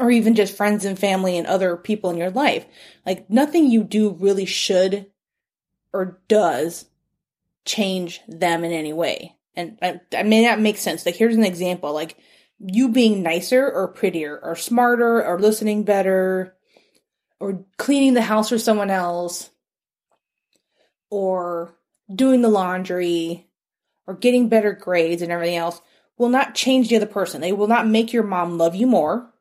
or 0.00 0.10
even 0.10 0.34
just 0.34 0.56
friends 0.56 0.84
and 0.84 0.98
family 0.98 1.38
and 1.38 1.46
other 1.46 1.76
people 1.76 2.10
in 2.10 2.16
your 2.16 2.30
life. 2.30 2.66
Like 3.04 3.30
nothing 3.30 3.70
you 3.70 3.84
do 3.84 4.10
really 4.10 4.46
should 4.46 5.06
or 5.92 6.20
does 6.28 6.86
change 7.64 8.20
them 8.28 8.64
in 8.64 8.72
any 8.72 8.92
way. 8.92 9.36
And 9.54 9.78
I, 9.80 10.00
I 10.16 10.22
may 10.22 10.44
not 10.44 10.60
make 10.60 10.76
sense. 10.76 11.06
Like, 11.06 11.16
here's 11.16 11.36
an 11.36 11.44
example. 11.44 11.92
Like, 11.92 12.16
you 12.58 12.90
being 12.90 13.22
nicer 13.22 13.70
or 13.70 13.88
prettier 13.88 14.38
or 14.42 14.56
smarter 14.56 15.24
or 15.24 15.38
listening 15.38 15.84
better 15.84 16.54
or 17.38 17.64
cleaning 17.76 18.14
the 18.14 18.22
house 18.22 18.48
for 18.48 18.58
someone 18.58 18.90
else 18.90 19.50
or 21.10 21.74
doing 22.14 22.40
the 22.42 22.48
laundry 22.48 23.46
or 24.06 24.14
getting 24.14 24.48
better 24.48 24.72
grades 24.72 25.22
and 25.22 25.32
everything 25.32 25.56
else 25.56 25.80
will 26.16 26.28
not 26.28 26.54
change 26.54 26.88
the 26.88 26.96
other 26.96 27.06
person. 27.06 27.40
They 27.40 27.52
will 27.52 27.66
not 27.66 27.86
make 27.86 28.12
your 28.12 28.22
mom 28.22 28.56
love 28.56 28.74
you 28.74 28.86
more. 28.86 29.32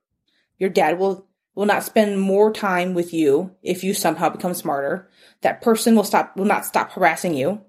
Your 0.57 0.69
dad 0.69 0.99
will 0.99 1.27
will 1.53 1.65
not 1.65 1.83
spend 1.83 2.19
more 2.19 2.51
time 2.51 2.93
with 2.93 3.13
you 3.13 3.55
if 3.63 3.83
you 3.83 3.93
somehow 3.93 4.29
become 4.29 4.53
smarter. 4.53 5.09
That 5.41 5.61
person 5.61 5.95
will 5.95 6.03
stop 6.03 6.35
will 6.35 6.45
not 6.45 6.65
stop 6.65 6.91
harassing 6.91 7.33
you 7.33 7.61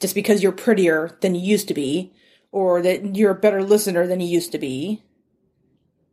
just 0.00 0.14
because 0.14 0.42
you're 0.42 0.52
prettier 0.52 1.16
than 1.20 1.34
you 1.34 1.42
used 1.42 1.68
to 1.68 1.74
be, 1.74 2.12
or 2.50 2.82
that 2.82 3.14
you're 3.14 3.32
a 3.32 3.34
better 3.34 3.62
listener 3.62 4.06
than 4.06 4.20
you 4.20 4.26
used 4.26 4.52
to 4.52 4.58
be. 4.58 5.02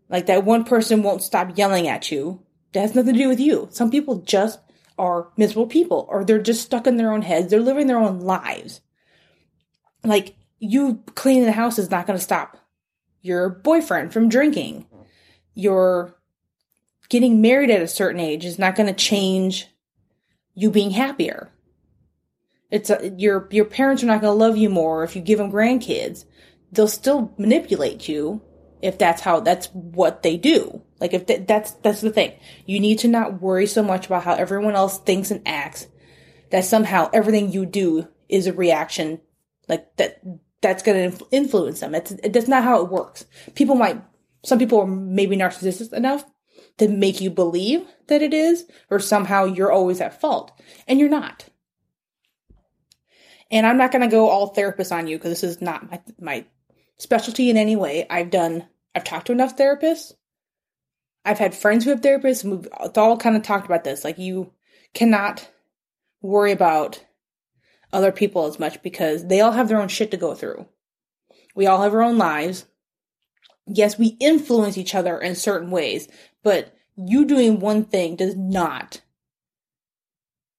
Like 0.10 0.26
that 0.28 0.46
one 0.46 0.64
person 0.64 1.04
won't 1.04 1.24
stop 1.24 1.58
yelling 1.58 1.88
at 1.88 2.12
you. 2.12 2.42
That 2.74 2.82
has 2.82 2.96
nothing 2.96 3.14
to 3.14 3.20
do 3.20 3.30
with 3.30 3.40
you. 3.40 3.68
Some 3.72 3.90
people 3.90 4.18
just 4.22 4.60
are 4.98 5.30
miserable 5.38 5.68
people, 5.68 6.08
or 6.10 6.24
they're 6.24 6.42
just 6.42 6.64
stuck 6.64 6.86
in 6.86 6.98
their 6.98 7.12
own 7.12 7.22
heads. 7.22 7.50
They're 7.50 7.60
living 7.60 7.88
their 7.88 8.00
own 8.00 8.20
lives. 8.20 8.82
Like 10.04 10.36
you 10.60 11.04
cleaning 11.16 11.46
the 11.46 11.52
house 11.52 11.80
is 11.80 11.92
not 11.92 12.08
going 12.08 12.18
to 12.18 12.24
stop 12.24 12.58
your 13.22 13.50
boyfriend 13.50 14.14
from 14.14 14.30
drinking. 14.30 14.86
Your 15.58 16.16
getting 17.10 17.42
married 17.42 17.72
at 17.72 17.82
a 17.82 17.88
certain 17.88 18.20
age 18.20 18.46
is 18.46 18.60
not 18.60 18.76
going 18.76 18.86
to 18.86 18.94
change 18.94 19.68
you 20.54 20.70
being 20.70 20.92
happier. 20.92 21.52
It's 22.70 22.92
a, 22.92 23.12
your 23.18 23.48
your 23.50 23.66
parents 23.66 24.04
are 24.04 24.06
not 24.06 24.22
going 24.22 24.32
to 24.32 24.46
love 24.46 24.56
you 24.56 24.70
more 24.70 25.04
if 25.04 25.16
you 25.16 25.22
give 25.24 25.40
them 25.40 25.52
grandkids. 25.52 26.26
They'll 26.72 26.88
still 26.88 27.34
manipulate 27.40 28.08
you 28.08 28.44
if 28.84 29.00
that's 29.00 29.22
how 29.22 29.40
that's 29.40 29.66
what 29.74 30.22
they 30.22 30.38
do. 30.38 30.84
Like 31.00 31.16
if 31.16 31.26
th- 31.26 31.48
that's 31.48 31.72
that's 31.72 32.02
the 32.02 32.12
thing. 32.12 32.34
You 32.68 32.80
need 32.80 33.00
to 33.00 33.08
not 33.08 33.42
worry 33.42 33.66
so 33.66 33.82
much 33.82 34.06
about 34.06 34.26
how 34.26 34.36
everyone 34.36 34.76
else 34.76 35.00
thinks 35.00 35.32
and 35.32 35.42
acts 35.48 35.88
that 36.52 36.66
somehow 36.66 37.10
everything 37.12 37.52
you 37.52 37.66
do 37.66 38.08
is 38.30 38.46
a 38.46 38.54
reaction 38.54 39.22
like 39.68 39.96
that 39.96 40.22
that's 40.62 40.84
going 40.84 41.12
to 41.12 41.28
influence 41.32 41.80
them. 41.80 41.96
It's 41.96 42.14
that's 42.30 42.48
not 42.48 42.64
how 42.64 42.84
it 42.84 42.92
works. 42.92 43.26
People 43.56 43.76
might 43.76 44.04
some 44.44 44.60
people 44.60 44.80
are 44.80 44.88
maybe 44.88 45.38
narcissistic 45.38 45.94
enough 45.94 46.26
to 46.78 46.88
make 46.88 47.22
you 47.22 47.30
believe 47.30 47.86
that 48.08 48.22
it 48.22 48.34
is 48.34 48.66
or 48.90 49.00
somehow 49.00 49.46
you're 49.46 49.72
always 49.72 50.02
at 50.02 50.20
fault 50.20 50.52
and 50.88 51.00
you're 51.00 51.10
not. 51.10 51.46
And 53.50 53.66
I'm 53.66 53.78
not 53.78 53.92
going 53.92 54.02
to 54.02 54.08
go 54.08 54.30
all 54.30 54.48
therapist 54.48 54.92
on 54.92 55.08
you 55.08 55.18
because 55.18 55.32
this 55.32 55.44
is 55.44 55.62
not 55.62 55.90
my, 55.90 56.02
my 56.20 56.46
specialty 56.98 57.50
in 57.50 57.58
any 57.58 57.76
way. 57.76 58.06
I've 58.10 58.30
done, 58.30 58.66
I've 58.94 59.04
talked 59.04 59.28
to 59.28 59.32
enough 59.32 59.58
therapists. 59.58 60.14
I've 61.24 61.40
had 61.40 61.56
friends 61.56 61.84
who 61.84 61.92
have 61.92 62.02
therapists. 62.02 62.44
And 62.44 62.54
we've 62.54 62.98
all 62.98 63.18
kind 63.18 63.36
of 63.36 63.44
talked 63.44 63.66
about 63.66 63.84
this. 63.84 64.04
Like 64.04 64.18
you 64.18 64.52
cannot 64.94 65.50
worry 66.22 66.52
about 66.52 67.04
other 67.94 68.12
people 68.12 68.46
as 68.46 68.60
much 68.60 68.82
because 68.84 69.26
they 69.26 69.42
all 69.42 69.52
have 69.54 69.70
their 69.70 69.82
own 69.82 69.88
shit 69.88 70.12
to 70.12 70.18
go 70.18 70.36
through. 70.36 70.68
We 71.56 71.68
all 71.68 71.82
have 71.82 71.94
our 71.94 72.04
own 72.04 72.18
lives. 72.18 72.66
Yes, 73.68 74.00
we 74.00 74.18
influence 74.20 74.78
each 74.78 74.96
other 74.96 75.20
in 75.20 75.36
certain 75.36 75.72
ways, 75.72 76.08
but 76.44 76.74
you 76.96 77.26
doing 77.26 77.60
one 77.60 77.84
thing 77.86 78.16
does 78.16 78.36
not 78.36 79.02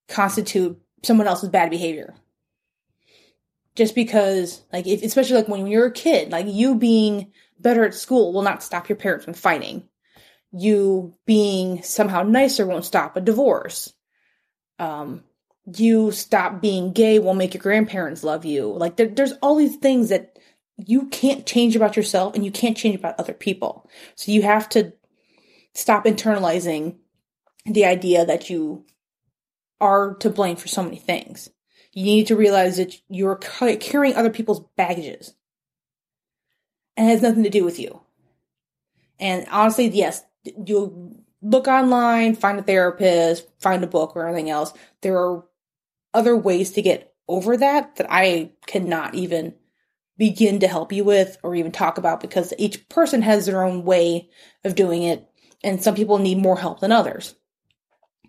constitute 0.08 0.80
someone 1.02 1.26
else's 1.26 1.48
bad 1.48 1.70
behavior. 1.70 2.14
Just 3.74 3.94
because 3.94 4.62
like 4.72 4.86
if, 4.86 5.02
especially 5.02 5.36
like 5.36 5.48
when 5.48 5.66
you're 5.66 5.86
a 5.86 5.92
kid 5.92 6.32
like 6.32 6.46
you 6.48 6.74
being 6.74 7.32
better 7.60 7.84
at 7.84 7.94
school 7.94 8.32
will 8.32 8.42
not 8.42 8.62
stop 8.62 8.88
your 8.88 8.96
parents 8.96 9.24
from 9.24 9.34
fighting. 9.34 9.88
You 10.50 11.14
being 11.26 11.82
somehow 11.82 12.22
nicer 12.22 12.66
won't 12.66 12.84
stop 12.84 13.16
a 13.16 13.20
divorce. 13.20 13.92
Um 14.78 15.22
you 15.76 16.12
stop 16.12 16.62
being 16.62 16.92
gay 16.92 17.18
will 17.18 17.34
make 17.34 17.54
your 17.54 17.62
grandparents 17.62 18.24
love 18.24 18.44
you. 18.44 18.72
Like 18.72 18.96
there, 18.96 19.08
there's 19.08 19.32
all 19.42 19.56
these 19.56 19.76
things 19.76 20.08
that 20.08 20.38
you 20.78 21.06
can't 21.06 21.44
change 21.44 21.74
about 21.76 21.96
yourself 21.96 22.34
and 22.34 22.44
you 22.44 22.50
can't 22.50 22.76
change 22.76 22.94
about 22.94 23.18
other 23.18 23.32
people. 23.32 23.88
So 24.14 24.32
you 24.32 24.42
have 24.42 24.68
to 24.70 24.92
stop 25.74 26.04
internalizing 26.04 26.96
the 27.66 27.84
idea 27.84 28.24
that 28.24 28.48
you 28.48 28.86
are 29.80 30.14
to 30.14 30.30
blame 30.30 30.56
for 30.56 30.68
so 30.68 30.82
many 30.82 30.96
things. 30.96 31.50
You 31.92 32.04
need 32.04 32.28
to 32.28 32.36
realize 32.36 32.76
that 32.76 32.94
you're 33.08 33.36
carrying 33.36 34.14
other 34.14 34.30
people's 34.30 34.60
baggages 34.76 35.34
and 36.96 37.08
it 37.08 37.10
has 37.10 37.22
nothing 37.22 37.44
to 37.44 37.50
do 37.50 37.64
with 37.64 37.78
you. 37.78 38.00
And 39.18 39.46
honestly, 39.50 39.88
yes, 39.88 40.24
you'll 40.64 41.16
look 41.42 41.66
online, 41.66 42.34
find 42.34 42.58
a 42.58 42.62
therapist, 42.62 43.48
find 43.60 43.82
a 43.82 43.88
book 43.88 44.14
or 44.14 44.26
anything 44.26 44.50
else. 44.50 44.72
There 45.02 45.16
are 45.16 45.44
other 46.14 46.36
ways 46.36 46.72
to 46.72 46.82
get 46.82 47.14
over 47.26 47.56
that 47.56 47.96
that 47.96 48.06
I 48.10 48.52
cannot 48.66 49.14
even 49.14 49.54
begin 50.18 50.60
to 50.60 50.68
help 50.68 50.92
you 50.92 51.04
with 51.04 51.38
or 51.42 51.54
even 51.54 51.72
talk 51.72 51.96
about 51.96 52.20
because 52.20 52.52
each 52.58 52.88
person 52.88 53.22
has 53.22 53.46
their 53.46 53.62
own 53.62 53.84
way 53.84 54.28
of 54.64 54.74
doing 54.74 55.04
it 55.04 55.28
and 55.62 55.82
some 55.82 55.94
people 55.94 56.18
need 56.18 56.38
more 56.38 56.58
help 56.58 56.80
than 56.80 56.92
others. 56.92 57.34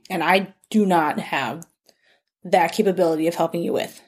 And 0.09 0.23
I 0.23 0.53
do 0.69 0.85
not 0.85 1.19
have 1.19 1.65
that 2.43 2.71
capability 2.71 3.27
of 3.27 3.35
helping 3.35 3.63
you 3.63 3.73
with. 3.73 4.01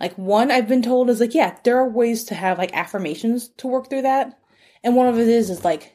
Like 0.00 0.14
one 0.16 0.50
I've 0.50 0.68
been 0.68 0.82
told 0.82 1.10
is 1.10 1.20
like, 1.20 1.34
yeah, 1.34 1.56
there 1.64 1.76
are 1.78 1.88
ways 1.88 2.24
to 2.24 2.34
have 2.34 2.58
like 2.58 2.72
affirmations 2.72 3.48
to 3.58 3.66
work 3.66 3.90
through 3.90 4.02
that. 4.02 4.38
And 4.84 4.94
one 4.94 5.08
of 5.08 5.18
it 5.18 5.28
is 5.28 5.50
is 5.50 5.64
like 5.64 5.94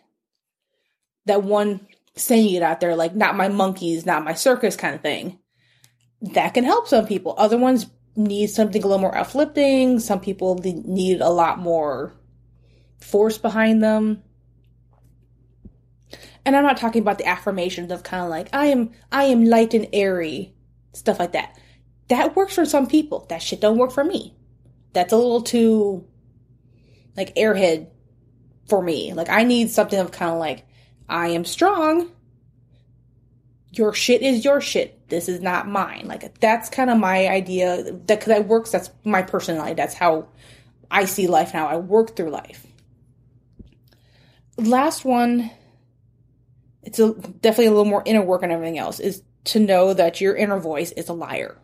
that 1.26 1.44
one 1.44 1.88
saying 2.16 2.54
it 2.54 2.62
out 2.62 2.80
there, 2.80 2.96
like 2.96 3.16
not 3.16 3.38
my 3.38 3.48
monkeys, 3.48 4.06
not 4.06 4.26
my 4.26 4.34
circus 4.34 4.76
kind 4.76 4.94
of 4.94 5.02
thing. 5.02 5.40
That 6.22 6.54
can 6.54 6.64
help 6.64 6.88
some 6.88 7.06
people. 7.06 7.34
Other 7.38 7.58
ones 7.58 7.88
need 8.16 8.48
something 8.50 8.82
a 8.82 8.86
little 8.86 9.02
more 9.02 9.18
uplifting. 9.18 10.00
Some 10.00 10.20
people 10.20 10.56
need 10.64 11.22
a 11.22 11.30
lot 11.30 11.60
more 11.60 12.14
force 13.00 13.38
behind 13.38 13.84
them. 13.84 14.24
And 16.46 16.56
I'm 16.56 16.64
not 16.64 16.78
talking 16.78 17.02
about 17.02 17.18
the 17.18 17.28
affirmations 17.28 17.92
of 17.92 18.04
kind 18.04 18.24
of 18.24 18.30
like 18.30 18.50
I 18.54 18.68
am 18.68 18.92
I 19.12 19.26
am 19.26 19.46
light 19.46 19.74
and 19.74 19.88
airy, 19.94 20.54
stuff 20.94 21.20
like 21.20 21.32
that 21.32 21.58
that 22.10 22.36
works 22.36 22.56
for 22.56 22.66
some 22.66 22.88
people. 22.88 23.26
That 23.30 23.42
shit 23.42 23.62
don't 23.62 23.78
work 23.78 23.92
for 23.92 24.04
me. 24.04 24.36
That's 24.94 25.14
a 25.14 25.18
little 25.18 25.42
too 25.42 26.06
like 27.16 27.36
airhead 27.36 27.88
for 28.68 28.82
me. 28.82 29.14
Like 29.14 29.30
I 29.30 29.44
need 29.44 29.70
something 29.70 30.00
of 30.00 30.12
kind 30.12 30.32
of 30.32 30.40
like 30.40 30.66
I 31.08 31.30
am 31.30 31.46
strong. 31.46 32.12
Your 33.72 33.94
shit 33.94 34.22
is 34.22 34.46
your 34.46 34.62
shit. 34.62 35.00
This 35.14 35.30
is 35.30 35.42
not 35.42 35.68
mine. 35.68 36.06
Like 36.08 36.40
that's 36.40 36.70
kind 36.70 36.90
of 36.90 36.98
my 36.98 37.28
idea. 37.28 37.84
That 37.84 38.08
because 38.08 38.30
I 38.30 38.40
works. 38.40 38.72
That's 38.72 38.90
my 39.04 39.22
personality. 39.22 39.76
That's 39.76 39.94
how 39.94 40.30
I 40.90 41.06
see 41.06 41.28
life 41.28 41.54
now. 41.54 41.68
I 41.68 41.78
work 41.78 42.16
through 42.16 42.32
life. 42.32 42.66
Last 44.58 45.06
one. 45.06 45.52
It's 46.82 46.98
a, 46.98 47.14
definitely 47.14 47.68
a 47.68 47.72
little 47.72 47.86
more 47.86 48.02
inner 48.06 48.24
work 48.24 48.42
and 48.42 48.52
everything 48.52 48.80
else. 48.80 49.00
Is 49.00 49.22
to 49.46 49.60
know 49.60 49.94
that 49.94 50.20
your 50.20 50.36
inner 50.36 50.60
voice 50.60 50.92
is 50.94 51.10
a 51.10 51.14
liar. 51.14 51.60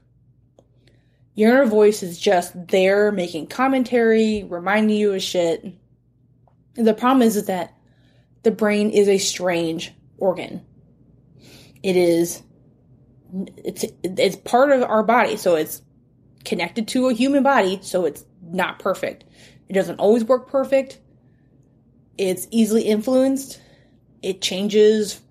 Your 1.34 1.50
inner 1.50 1.66
voice 1.66 2.04
is 2.04 2.20
just 2.20 2.68
there 2.68 3.12
making 3.12 3.48
commentary, 3.48 4.44
reminding 4.44 4.96
you 4.96 5.14
of 5.14 5.24
shit. 5.24 5.66
The 6.76 6.94
problem 6.94 7.24
is, 7.24 7.36
is 7.36 7.48
that 7.48 7.74
the 8.44 8.52
brain 8.52 8.92
is 8.92 9.08
a 9.08 9.18
strange 9.18 9.92
organ. 10.20 10.64
It 11.82 11.96
is 11.96 12.44
it's 13.58 13.86
it's 14.04 14.36
part 14.38 14.72
of 14.72 14.84
our 14.84 15.04
body, 15.04 15.38
so 15.38 15.56
it's 15.56 15.82
connected 16.46 16.88
to 16.90 17.10
a 17.10 17.14
human 17.14 17.44
body, 17.44 17.80
so 17.82 18.06
it's 18.06 18.26
not 18.42 18.80
perfect. 18.80 19.26
It 19.68 19.74
doesn't 19.74 20.00
always 20.00 20.24
work 20.24 20.50
perfect. 20.50 21.00
It's 22.18 22.48
easily 22.52 22.84
influenced. 22.84 23.62
It 24.22 24.42
changes 24.42 25.22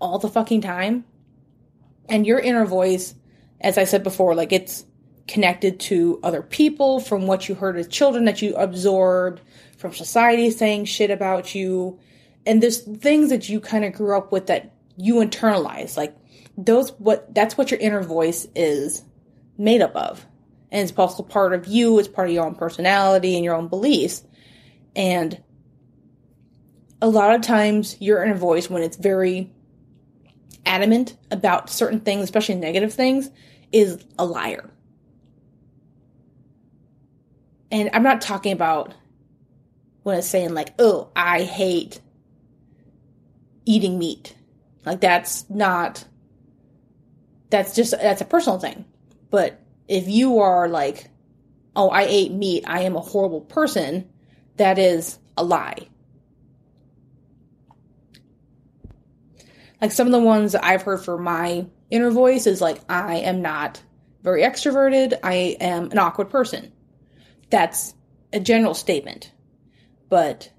all 0.00 0.18
the 0.18 0.28
fucking 0.28 0.62
time. 0.62 1.04
And 2.08 2.26
your 2.26 2.38
inner 2.38 2.64
voice, 2.64 3.14
as 3.60 3.78
I 3.78 3.84
said 3.84 4.02
before, 4.02 4.34
like 4.34 4.52
it's 4.52 4.84
connected 5.28 5.78
to 5.80 6.18
other 6.22 6.42
people, 6.42 6.98
from 7.00 7.26
what 7.26 7.48
you 7.48 7.54
heard 7.54 7.76
as 7.76 7.86
children 7.86 8.24
that 8.24 8.42
you 8.42 8.54
absorbed, 8.56 9.40
from 9.76 9.92
society 9.92 10.50
saying 10.50 10.84
shit 10.86 11.10
about 11.10 11.54
you, 11.54 11.98
and 12.46 12.62
there's 12.62 12.78
things 12.78 13.30
that 13.30 13.48
you 13.48 13.60
kind 13.60 13.84
of 13.84 13.92
grew 13.92 14.16
up 14.16 14.32
with 14.32 14.46
that 14.46 14.72
you 14.96 15.16
internalize. 15.16 15.96
Like 15.96 16.16
those, 16.56 16.90
what 16.98 17.34
that's 17.34 17.56
what 17.56 17.70
your 17.70 17.80
inner 17.80 18.02
voice 18.02 18.46
is 18.54 19.04
made 19.58 19.82
up 19.82 19.94
of, 19.94 20.26
and 20.70 20.88
it's 20.88 20.98
also 20.98 21.22
part 21.22 21.52
of 21.52 21.66
you. 21.66 21.98
It's 21.98 22.08
part 22.08 22.28
of 22.28 22.34
your 22.34 22.44
own 22.44 22.54
personality 22.54 23.36
and 23.36 23.44
your 23.44 23.54
own 23.54 23.68
beliefs, 23.68 24.22
and 24.94 25.42
a 27.02 27.08
lot 27.08 27.34
of 27.34 27.42
times 27.42 27.96
your 28.00 28.22
inner 28.22 28.34
voice, 28.34 28.68
when 28.68 28.82
it's 28.82 28.96
very 28.96 29.50
adamant 30.66 31.16
about 31.30 31.70
certain 31.70 32.00
things, 32.00 32.24
especially 32.24 32.54
negative 32.56 32.92
things, 32.92 33.30
is 33.72 34.04
a 34.18 34.24
liar 34.24 34.70
and 37.70 37.90
I'm 37.92 38.02
not 38.02 38.20
talking 38.20 38.52
about 38.52 38.94
when 40.02 40.18
it's 40.18 40.26
saying 40.26 40.54
like, 40.54 40.74
oh, 40.78 41.10
I 41.14 41.42
hate 41.42 42.00
eating 43.64 43.98
meat. 43.98 44.34
Like 44.84 45.00
that's 45.00 45.48
not 45.50 46.04
that's 47.50 47.74
just 47.74 47.92
that's 47.92 48.20
a 48.20 48.24
personal 48.24 48.58
thing. 48.58 48.84
But 49.30 49.60
if 49.88 50.08
you 50.08 50.40
are 50.40 50.68
like, 50.68 51.08
oh, 51.76 51.88
I 51.90 52.02
ate 52.02 52.32
meat, 52.32 52.64
I 52.66 52.82
am 52.82 52.96
a 52.96 53.00
horrible 53.00 53.40
person, 53.40 54.08
that 54.56 54.78
is 54.78 55.18
a 55.36 55.44
lie. 55.44 55.88
Like 59.80 59.92
some 59.92 60.06
of 60.06 60.12
the 60.12 60.20
ones 60.20 60.54
I've 60.54 60.82
heard 60.82 61.04
for 61.04 61.18
my 61.18 61.66
inner 61.90 62.10
voice 62.10 62.46
is 62.46 62.60
like, 62.60 62.80
I 62.88 63.16
am 63.16 63.42
not 63.42 63.82
very 64.22 64.42
extroverted, 64.42 65.18
I 65.22 65.56
am 65.60 65.90
an 65.90 65.98
awkward 65.98 66.30
person 66.30 66.72
that's 67.50 67.94
a 68.32 68.40
general 68.40 68.74
statement. 68.74 69.32
But 70.08 70.50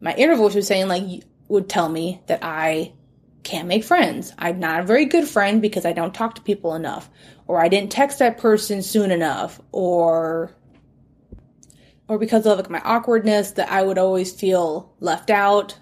my 0.00 0.14
inner 0.14 0.34
voice 0.34 0.54
was 0.54 0.66
saying, 0.66 0.88
like, 0.88 1.22
would 1.52 1.68
tell 1.68 1.88
me 1.88 2.20
that 2.26 2.40
I 2.42 2.92
can't 3.42 3.68
make 3.68 3.84
friends. 3.84 4.32
I'm 4.38 4.60
not 4.60 4.80
a 4.80 4.84
very 4.86 5.04
good 5.04 5.28
friend 5.28 5.60
because 5.60 5.84
I 5.84 5.92
don't 5.92 6.14
talk 6.14 6.36
to 6.36 6.42
people 6.42 6.74
enough, 6.74 7.08
or 7.46 7.60
I 7.60 7.68
didn't 7.68 7.92
text 7.92 8.18
that 8.18 8.38
person 8.38 8.82
soon 8.82 9.10
enough, 9.10 9.60
or 9.70 10.54
or 12.08 12.18
because 12.18 12.46
of 12.46 12.58
like 12.58 12.70
my 12.70 12.80
awkwardness 12.80 13.52
that 13.52 13.70
I 13.70 13.82
would 13.82 13.98
always 13.98 14.32
feel 14.32 14.94
left 15.00 15.30
out. 15.30 15.78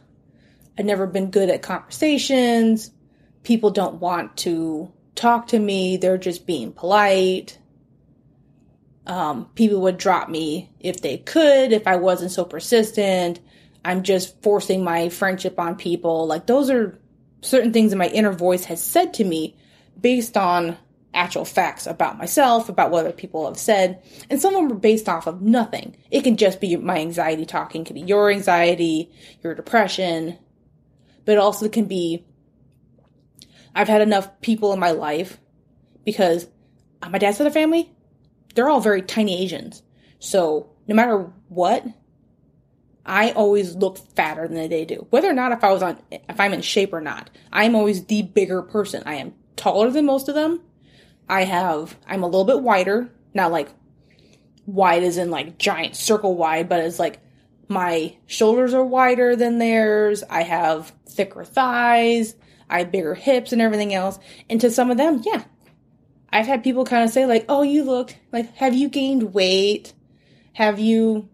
I've 0.79 0.87
never 0.87 1.07
been 1.07 1.31
good 1.31 1.51
at 1.51 1.63
conversations. 1.63 2.91
People 3.43 3.71
don't 3.71 4.01
want 4.01 4.37
to 4.39 4.93
talk 5.15 5.49
to 5.49 5.59
me. 5.59 5.97
They're 5.97 6.19
just 6.19 6.47
being 6.47 6.73
polite 6.73 7.59
um, 9.07 9.47
people 9.55 9.81
would 9.81 9.99
drop 9.99 10.29
me 10.29 10.71
if 10.79 11.01
they 11.01 11.19
could, 11.19 11.73
if 11.73 11.87
I 11.87 11.97
wasn't 11.97 12.31
so 12.31 12.45
persistent. 12.45 13.41
I'm 13.85 14.03
just 14.03 14.43
forcing 14.43 14.85
my 14.85 15.09
friendship 15.09 15.59
on 15.59 15.77
people. 15.77 16.27
Like, 16.27 16.47
those 16.47 16.71
are 16.71 16.99
certain 17.43 17.73
things 17.73 17.91
that 17.91 17.97
my 17.97 18.09
inner 18.09 18.33
voice 18.33 18.65
has 18.65 18.83
said 18.83 19.15
to 19.15 19.25
me 19.25 19.57
based 19.99 20.37
on 20.37 20.77
actual 21.13 21.45
facts 21.45 21.87
about 21.87 22.19
myself, 22.19 22.69
about 22.69 22.91
what 22.91 23.01
other 23.01 23.13
people 23.13 23.47
have 23.47 23.59
said. 23.59 24.03
And 24.29 24.41
some 24.41 24.55
of 24.55 24.63
them 24.63 24.77
are 24.77 24.81
based 24.81 25.09
off 25.09 25.27
of 25.27 25.43
nothing. 25.43 25.97
It 26.11 26.23
can 26.23 26.37
just 26.37 26.61
be 26.61 26.77
my 26.77 26.99
anxiety 26.99 27.47
talking, 27.47 27.83
it 27.83 27.87
can 27.87 27.95
be 27.95 28.03
your 28.03 28.31
anxiety, 28.31 29.11
your 29.43 29.55
depression, 29.55 30.39
but 31.25 31.33
it 31.33 31.39
also 31.39 31.69
can 31.69 31.87
be 31.87 32.25
I've 33.75 33.89
had 33.89 34.03
enough 34.03 34.41
people 34.41 34.73
in 34.73 34.81
my 34.81 34.91
life 34.91 35.39
because 36.05 36.49
my 37.09 37.19
dad's 37.19 37.41
other 37.41 37.51
family, 37.51 37.93
they're 38.55 38.69
all 38.69 38.81
very 38.81 39.03
tiny 39.03 39.43
Asians. 39.43 39.83
So 40.19 40.71
no 40.87 40.95
matter 40.95 41.31
what, 41.49 41.85
I 43.11 43.33
always 43.33 43.75
look 43.75 43.99
fatter 44.15 44.47
than 44.47 44.69
they 44.69 44.85
do. 44.85 45.05
Whether 45.11 45.29
or 45.29 45.33
not 45.33 45.51
if 45.51 45.65
I 45.65 45.73
was 45.73 45.83
on, 45.83 45.99
if 46.13 46.39
I'm 46.39 46.53
in 46.53 46.63
shape 46.63 46.93
or 46.93 47.01
not, 47.01 47.29
I'm 47.53 47.75
always 47.75 48.05
the 48.05 48.23
bigger 48.23 48.63
person. 48.63 49.03
I 49.05 49.17
am 49.17 49.35
taller 49.57 49.91
than 49.91 50.07
most 50.07 50.29
of 50.29 50.37
them. 50.37 50.61
I 51.29 51.43
have, 51.43 51.97
I'm 52.07 52.23
a 52.23 52.27
little 52.27 52.45
bit 52.45 52.63
wider, 52.63 53.11
not 53.35 53.51
like 53.51 53.69
wide 54.65 55.03
as 55.03 55.19
in 55.19 55.33
like 55.33 55.59
giant 55.59 55.97
circle 55.97 56.37
wide, 56.37 56.69
but 56.69 56.85
it's 56.85 57.01
like 57.01 57.21
my 57.67 58.17
shoulders 58.27 58.75
are 58.75 58.85
wider 58.85 59.35
than 59.35 59.59
theirs. 59.59 60.23
I 60.31 60.43
have 60.45 60.93
thicker 61.09 61.45
thighs. 61.45 62.37
I 62.69 62.79
have 62.79 62.93
bigger 62.93 63.17
hips 63.17 63.53
and 63.53 63.61
everything 63.61 63.93
else. 63.93 64.21
And 64.49 64.61
to 64.61 64.71
some 64.71 64.89
of 64.89 64.99
them, 64.99 65.21
yeah, 65.27 65.43
I've 66.33 66.47
had 66.47 66.63
people 66.63 66.85
kind 66.85 67.03
of 67.03 67.11
say 67.11 67.27
like, 67.27 67.45
"Oh, 67.49 67.63
you 67.63 67.83
look 67.83 68.15
like 68.33 68.55
have 68.55 68.75
you 68.75 68.89
gained 68.89 69.35
weight? 69.35 69.95
Have 70.53 70.79
you 70.79 71.29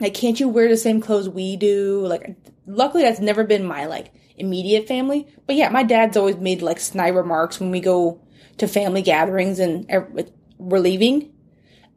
like 0.00 0.14
can't 0.14 0.38
you 0.40 0.48
wear 0.48 0.68
the 0.68 0.76
same 0.76 1.00
clothes 1.00 1.28
we 1.28 1.56
do?" 1.56 2.06
Like 2.06 2.36
luckily 2.66 3.02
that's 3.02 3.20
never 3.20 3.44
been 3.44 3.64
my 3.64 3.86
like 3.86 4.12
immediate 4.36 4.86
family. 4.88 5.26
But 5.46 5.56
yeah, 5.56 5.68
my 5.68 5.82
dad's 5.82 6.16
always 6.16 6.36
made 6.36 6.62
like 6.62 6.80
snide 6.80 7.14
remarks 7.14 7.60
when 7.60 7.70
we 7.70 7.80
go 7.80 8.20
to 8.58 8.68
family 8.68 9.02
gatherings 9.02 9.58
and 9.58 9.86
er, 9.90 10.10
we're 10.58 10.80
leaving 10.80 11.32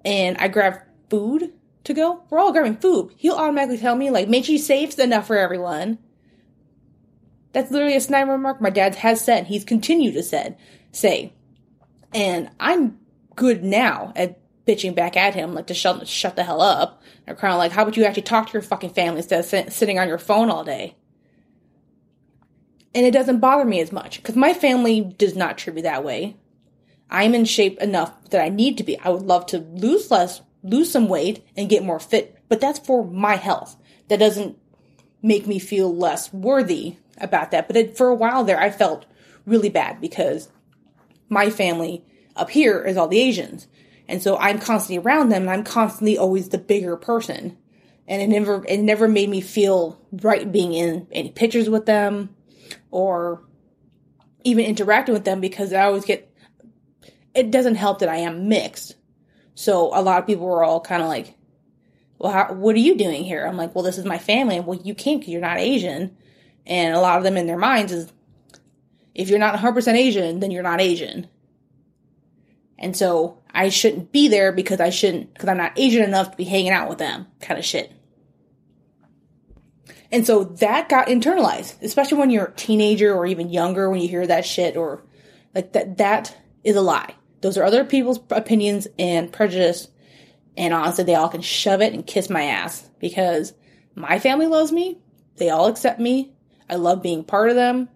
and 0.05 0.37
I 0.37 0.47
grab 0.47 0.79
food 1.09 1.53
to 1.83 1.93
go, 1.93 2.23
we're 2.29 2.39
all 2.39 2.51
grabbing 2.51 2.77
food. 2.77 3.13
He'll 3.17 3.35
automatically 3.35 3.77
tell 3.77 3.95
me, 3.95 4.09
like, 4.09 4.27
make 4.27 4.45
sure 4.45 4.53
you 4.53 4.59
save 4.59 4.97
enough 4.99 5.27
for 5.27 5.37
everyone. 5.37 5.99
That's 7.53 7.71
literally 7.71 7.95
a 7.95 8.01
snide 8.01 8.29
remark 8.29 8.61
my 8.61 8.69
dad 8.69 8.95
has 8.95 9.23
said. 9.23 9.47
He's 9.47 9.65
continued 9.65 10.13
to 10.13 10.23
said, 10.23 10.57
say. 10.91 11.33
And 12.13 12.49
I'm 12.59 12.99
good 13.35 13.63
now 13.63 14.13
at 14.15 14.39
bitching 14.65 14.95
back 14.95 15.17
at 15.17 15.35
him, 15.35 15.53
like 15.53 15.67
to 15.67 15.73
shut, 15.73 16.07
shut 16.07 16.35
the 16.35 16.43
hell 16.43 16.61
up. 16.61 17.01
They're 17.25 17.35
kind 17.35 17.53
of 17.53 17.57
like, 17.57 17.71
how 17.71 17.83
about 17.83 17.97
you 17.97 18.05
actually 18.05 18.23
talk 18.23 18.47
to 18.47 18.53
your 18.53 18.61
fucking 18.61 18.91
family 18.91 19.17
instead 19.17 19.39
of 19.39 19.45
sit, 19.45 19.73
sitting 19.73 19.99
on 19.99 20.07
your 20.07 20.17
phone 20.17 20.49
all 20.49 20.63
day? 20.63 20.95
And 22.93 23.05
it 23.05 23.11
doesn't 23.11 23.39
bother 23.39 23.65
me 23.65 23.79
as 23.79 23.91
much 23.91 24.17
because 24.17 24.35
my 24.35 24.53
family 24.53 25.01
does 25.01 25.35
not 25.35 25.57
treat 25.57 25.75
me 25.75 25.81
that 25.83 26.03
way. 26.03 26.37
I'm 27.09 27.33
in 27.33 27.45
shape 27.45 27.79
enough 27.79 28.29
that 28.29 28.41
I 28.41 28.49
need 28.49 28.77
to 28.77 28.83
be. 28.83 28.99
I 28.99 29.09
would 29.09 29.23
love 29.23 29.45
to 29.47 29.59
lose 29.59 30.11
less, 30.11 30.41
lose 30.63 30.91
some 30.91 31.09
weight 31.09 31.45
and 31.57 31.69
get 31.69 31.83
more 31.83 31.99
fit, 31.99 32.37
but 32.47 32.61
that's 32.61 32.79
for 32.79 33.05
my 33.05 33.35
health. 33.35 33.77
That 34.07 34.19
doesn't 34.19 34.57
make 35.21 35.47
me 35.47 35.59
feel 35.59 35.93
less 35.95 36.33
worthy 36.33 36.97
about 37.17 37.51
that. 37.51 37.67
But 37.67 37.77
it, 37.77 37.97
for 37.97 38.09
a 38.09 38.15
while 38.15 38.43
there, 38.43 38.59
I 38.59 38.69
felt 38.69 39.05
really 39.45 39.69
bad 39.69 40.01
because 40.01 40.49
my 41.29 41.49
family 41.49 42.03
up 42.35 42.49
here 42.49 42.83
is 42.83 42.97
all 42.97 43.07
the 43.07 43.19
Asians. 43.19 43.67
And 44.11 44.21
so 44.21 44.37
I'm 44.37 44.59
constantly 44.59 44.97
around 44.97 45.29
them 45.29 45.43
and 45.43 45.51
I'm 45.51 45.63
constantly 45.63 46.17
always 46.17 46.49
the 46.49 46.57
bigger 46.57 46.97
person. 46.97 47.57
And 48.09 48.21
it 48.21 48.27
never, 48.27 48.61
it 48.67 48.81
never 48.81 49.07
made 49.07 49.29
me 49.29 49.39
feel 49.39 50.01
right 50.11 50.51
being 50.51 50.73
in 50.73 51.07
any 51.13 51.29
pictures 51.29 51.69
with 51.69 51.85
them 51.85 52.35
or 52.91 53.41
even 54.43 54.65
interacting 54.65 55.13
with 55.13 55.23
them 55.23 55.39
because 55.39 55.71
I 55.71 55.83
always 55.83 56.03
get, 56.03 56.29
it 57.33 57.51
doesn't 57.51 57.75
help 57.75 57.99
that 57.99 58.09
I 58.09 58.17
am 58.17 58.49
mixed. 58.49 58.95
So 59.55 59.97
a 59.97 60.03
lot 60.03 60.19
of 60.19 60.27
people 60.27 60.45
were 60.45 60.61
all 60.65 60.81
kind 60.81 61.01
of 61.01 61.07
like, 61.07 61.37
well, 62.17 62.33
how, 62.33 62.53
what 62.53 62.75
are 62.75 62.79
you 62.79 62.97
doing 62.97 63.23
here? 63.23 63.47
I'm 63.47 63.55
like, 63.55 63.73
well, 63.73 63.83
this 63.85 63.97
is 63.97 64.03
my 64.03 64.17
family. 64.17 64.59
Well, 64.59 64.77
you 64.83 64.93
can't 64.93 65.21
because 65.21 65.31
you're 65.31 65.39
not 65.39 65.59
Asian. 65.59 66.17
And 66.65 66.93
a 66.93 66.99
lot 66.99 67.17
of 67.17 67.23
them 67.23 67.37
in 67.37 67.47
their 67.47 67.57
minds 67.57 67.93
is, 67.93 68.11
if 69.15 69.29
you're 69.29 69.39
not 69.39 69.55
100% 69.55 69.93
Asian, 69.93 70.41
then 70.41 70.51
you're 70.51 70.63
not 70.63 70.81
Asian. 70.81 71.29
And 72.81 72.97
so 72.97 73.37
I 73.53 73.69
shouldn't 73.69 74.11
be 74.11 74.27
there 74.27 74.51
because 74.51 74.81
I 74.81 74.89
shouldn't, 74.89 75.33
because 75.33 75.47
I'm 75.47 75.57
not 75.57 75.77
Asian 75.77 76.03
enough 76.03 76.31
to 76.31 76.37
be 76.37 76.43
hanging 76.43 76.71
out 76.71 76.89
with 76.89 76.97
them, 76.97 77.27
kind 77.39 77.59
of 77.59 77.63
shit. 77.63 77.93
And 80.11 80.25
so 80.27 80.43
that 80.43 80.89
got 80.89 81.07
internalized, 81.07 81.81
especially 81.81 82.17
when 82.17 82.31
you're 82.31 82.47
a 82.47 82.55
teenager 82.55 83.13
or 83.13 83.25
even 83.25 83.49
younger 83.49 83.89
when 83.89 84.01
you 84.01 84.09
hear 84.09 84.27
that 84.27 84.45
shit 84.45 84.75
or 84.75 85.05
like 85.55 85.71
that, 85.73 85.97
that 85.99 86.35
is 86.63 86.75
a 86.75 86.81
lie. 86.81 87.15
Those 87.41 87.57
are 87.57 87.63
other 87.63 87.85
people's 87.85 88.19
opinions 88.29 88.87
and 88.99 89.31
prejudice. 89.31 89.87
And 90.57 90.73
honestly, 90.73 91.05
they 91.05 91.15
all 91.15 91.29
can 91.29 91.41
shove 91.41 91.81
it 91.81 91.93
and 91.93 92.05
kiss 92.05 92.29
my 92.29 92.43
ass 92.43 92.89
because 92.99 93.53
my 93.95 94.19
family 94.19 94.47
loves 94.47 94.71
me. 94.71 94.99
They 95.37 95.49
all 95.49 95.67
accept 95.67 95.99
me. 95.99 96.33
I 96.69 96.75
love 96.75 97.01
being 97.01 97.23
part 97.23 97.49
of 97.49 97.55
them. 97.55 97.89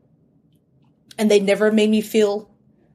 And 1.18 1.30
they 1.30 1.40
never 1.40 1.72
made 1.72 1.90
me 1.90 2.02
feel 2.02 2.50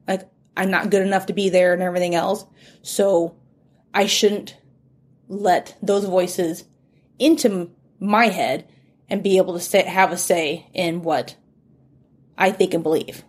like 0.07 0.27
I'm 0.55 0.71
not 0.71 0.89
good 0.89 1.01
enough 1.01 1.27
to 1.27 1.33
be 1.33 1.49
there 1.49 1.73
and 1.73 1.81
everything 1.81 2.15
else. 2.15 2.45
So 2.81 3.35
I 3.93 4.05
shouldn't 4.05 4.57
let 5.27 5.77
those 5.81 6.05
voices 6.05 6.65
into 7.19 7.71
my 7.99 8.27
head 8.27 8.67
and 9.09 9.23
be 9.23 9.37
able 9.37 9.53
to 9.53 9.59
say, 9.59 9.83
have 9.83 10.11
a 10.11 10.17
say 10.17 10.67
in 10.73 11.03
what 11.03 11.35
I 12.37 12.51
think 12.51 12.73
and 12.73 12.83
believe. 12.83 13.23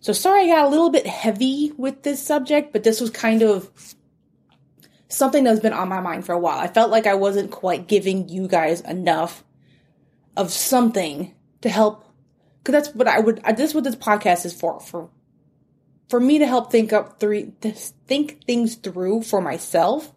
So 0.00 0.12
sorry 0.12 0.44
I 0.44 0.54
got 0.54 0.64
a 0.64 0.68
little 0.68 0.90
bit 0.90 1.06
heavy 1.06 1.72
with 1.76 2.02
this 2.02 2.22
subject, 2.22 2.72
but 2.72 2.84
this 2.84 3.00
was 3.00 3.10
kind 3.10 3.42
of 3.42 3.70
something 5.08 5.44
that's 5.44 5.60
been 5.60 5.72
on 5.72 5.88
my 5.88 6.00
mind 6.00 6.24
for 6.24 6.32
a 6.32 6.38
while. 6.38 6.58
I 6.58 6.68
felt 6.68 6.90
like 6.90 7.06
I 7.06 7.14
wasn't 7.14 7.50
quite 7.50 7.88
giving 7.88 8.28
you 8.28 8.46
guys 8.46 8.80
enough 8.82 9.44
of 10.36 10.50
something 10.50 11.34
to 11.62 11.68
help 11.68 12.04
because 12.58 12.72
that's 12.72 12.94
what 12.94 13.08
I 13.08 13.20
would. 13.20 13.42
This 13.56 13.70
is 13.70 13.74
what 13.74 13.84
this 13.84 13.96
podcast 13.96 14.44
is 14.44 14.58
for. 14.58 14.80
For 14.80 15.10
for 16.08 16.20
me 16.20 16.38
to 16.38 16.46
help 16.46 16.70
think 16.70 16.92
up 16.92 17.20
three, 17.20 17.52
think 18.06 18.44
things 18.44 18.76
through 18.76 19.22
for 19.22 19.40
myself 19.40 20.12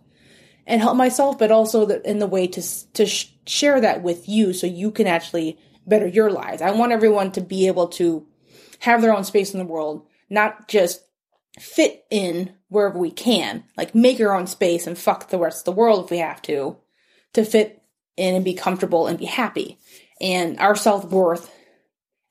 and 0.65 0.82
help 0.82 0.95
myself, 0.95 1.38
but 1.38 1.51
also 1.51 1.88
in 1.88 2.19
the 2.19 2.27
way 2.27 2.47
to 2.47 2.91
to 2.93 3.06
sh- 3.06 3.34
share 3.45 3.82
that 3.82 4.04
with 4.04 4.30
you, 4.30 4.54
so 4.54 4.67
you 4.67 4.91
can 4.91 5.08
actually 5.08 5.58
better 5.86 6.08
your 6.08 6.32
lives. 6.32 6.62
I 6.62 6.71
want 6.71 6.91
everyone 6.91 7.32
to 7.34 7.41
be 7.41 7.67
able 7.67 7.88
to 7.89 8.25
have 8.80 9.01
their 9.01 9.15
own 9.15 9.23
space 9.23 9.54
in 9.54 9.60
the 9.60 9.65
world, 9.65 10.08
not 10.30 10.67
just 10.67 11.04
fit 11.60 12.06
in 12.10 12.54
wherever 12.69 12.97
we 12.97 13.12
can, 13.12 13.63
like 13.77 13.93
make 13.93 14.19
our 14.19 14.36
own 14.36 14.47
space 14.47 14.88
and 14.88 14.97
fuck 14.97 15.30
the 15.30 15.38
rest 15.38 15.62
of 15.62 15.65
the 15.65 15.80
world 15.80 16.06
if 16.06 16.12
we 16.12 16.17
have 16.19 16.41
to, 16.43 16.77
to 17.34 17.43
fit 17.43 17.84
in 18.15 18.36
and 18.36 18.45
be 18.45 18.54
comfortable 18.54 19.08
and 19.08 19.19
be 19.19 19.25
happy. 19.25 19.77
And 20.21 20.60
our 20.60 20.75
self 20.75 21.06
worth 21.06 21.51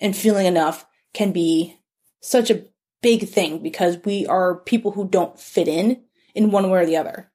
and 0.00 0.16
feeling 0.16 0.46
enough 0.46 0.86
can 1.12 1.32
be 1.32 1.78
such 2.20 2.50
a 2.50 2.64
big 3.02 3.28
thing 3.28 3.62
because 3.62 3.98
we 4.04 4.26
are 4.26 4.56
people 4.56 4.92
who 4.92 5.08
don't 5.08 5.38
fit 5.38 5.68
in 5.68 6.02
in 6.34 6.50
one 6.50 6.70
way 6.70 6.80
or 6.80 6.86
the 6.86 6.96
other. 6.96 7.30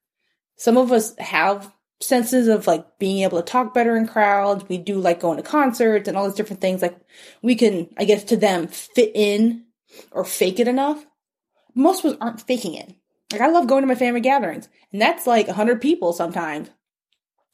Some 0.58 0.78
of 0.78 0.92
us 0.92 1.18
have 1.18 1.72
senses 2.02 2.48
of 2.48 2.68
like 2.68 3.00
being 3.00 3.24
able 3.24 3.42
to 3.42 3.52
talk 3.52 3.74
better 3.74 3.96
in 3.96 4.08
crowds. 4.08 4.68
We 4.68 4.78
do 4.78 5.00
like 5.00 5.20
going 5.20 5.38
to 5.38 5.44
concerts 5.44 6.08
and 6.08 6.18
all 6.18 6.26
these 6.26 6.36
different 6.36 6.62
things. 6.62 6.82
Like 6.82 6.98
we 7.42 7.56
can, 7.56 7.90
I 7.98 8.06
guess 8.06 8.24
to 8.26 8.38
them, 8.38 8.68
fit 8.68 9.12
in 9.16 9.66
or 10.12 10.26
fake 10.26 10.60
it 10.60 10.68
enough. 10.68 11.06
Most 11.74 12.04
of 12.04 12.12
us 12.12 12.18
aren't 12.22 12.42
faking 12.42 12.76
it. 12.76 12.94
Like 13.32 13.42
I 13.42 13.48
love 13.48 13.68
going 13.68 13.82
to 13.82 13.88
my 13.88 13.96
family 13.96 14.22
gatherings 14.22 14.70
and 14.92 15.02
that's 15.02 15.28
like 15.28 15.48
a 15.48 15.54
hundred 15.54 15.82
people 15.82 16.14
sometimes, 16.14 16.70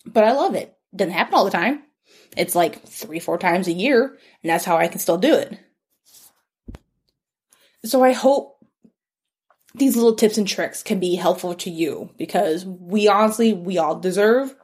but 0.05 0.23
I 0.23 0.33
love 0.33 0.55
it. 0.55 0.77
it. 0.93 0.97
Doesn't 0.97 1.13
happen 1.13 1.33
all 1.35 1.45
the 1.45 1.51
time. 1.51 1.83
It's 2.37 2.55
like 2.55 2.83
three, 2.87 3.19
four 3.19 3.37
times 3.37 3.67
a 3.67 3.73
year, 3.73 4.17
and 4.43 4.49
that's 4.49 4.65
how 4.65 4.77
I 4.77 4.87
can 4.87 4.99
still 4.99 5.17
do 5.17 5.35
it. 5.35 5.59
So 7.83 8.03
I 8.03 8.11
hope 8.11 8.57
these 9.73 9.95
little 9.95 10.15
tips 10.15 10.37
and 10.37 10.47
tricks 10.47 10.83
can 10.83 10.99
be 10.99 11.15
helpful 11.15 11.55
to 11.55 11.69
you 11.69 12.11
because 12.17 12.65
we 12.65 13.07
honestly, 13.07 13.53
we 13.53 13.77
all 13.77 13.99
deserve 13.99 14.55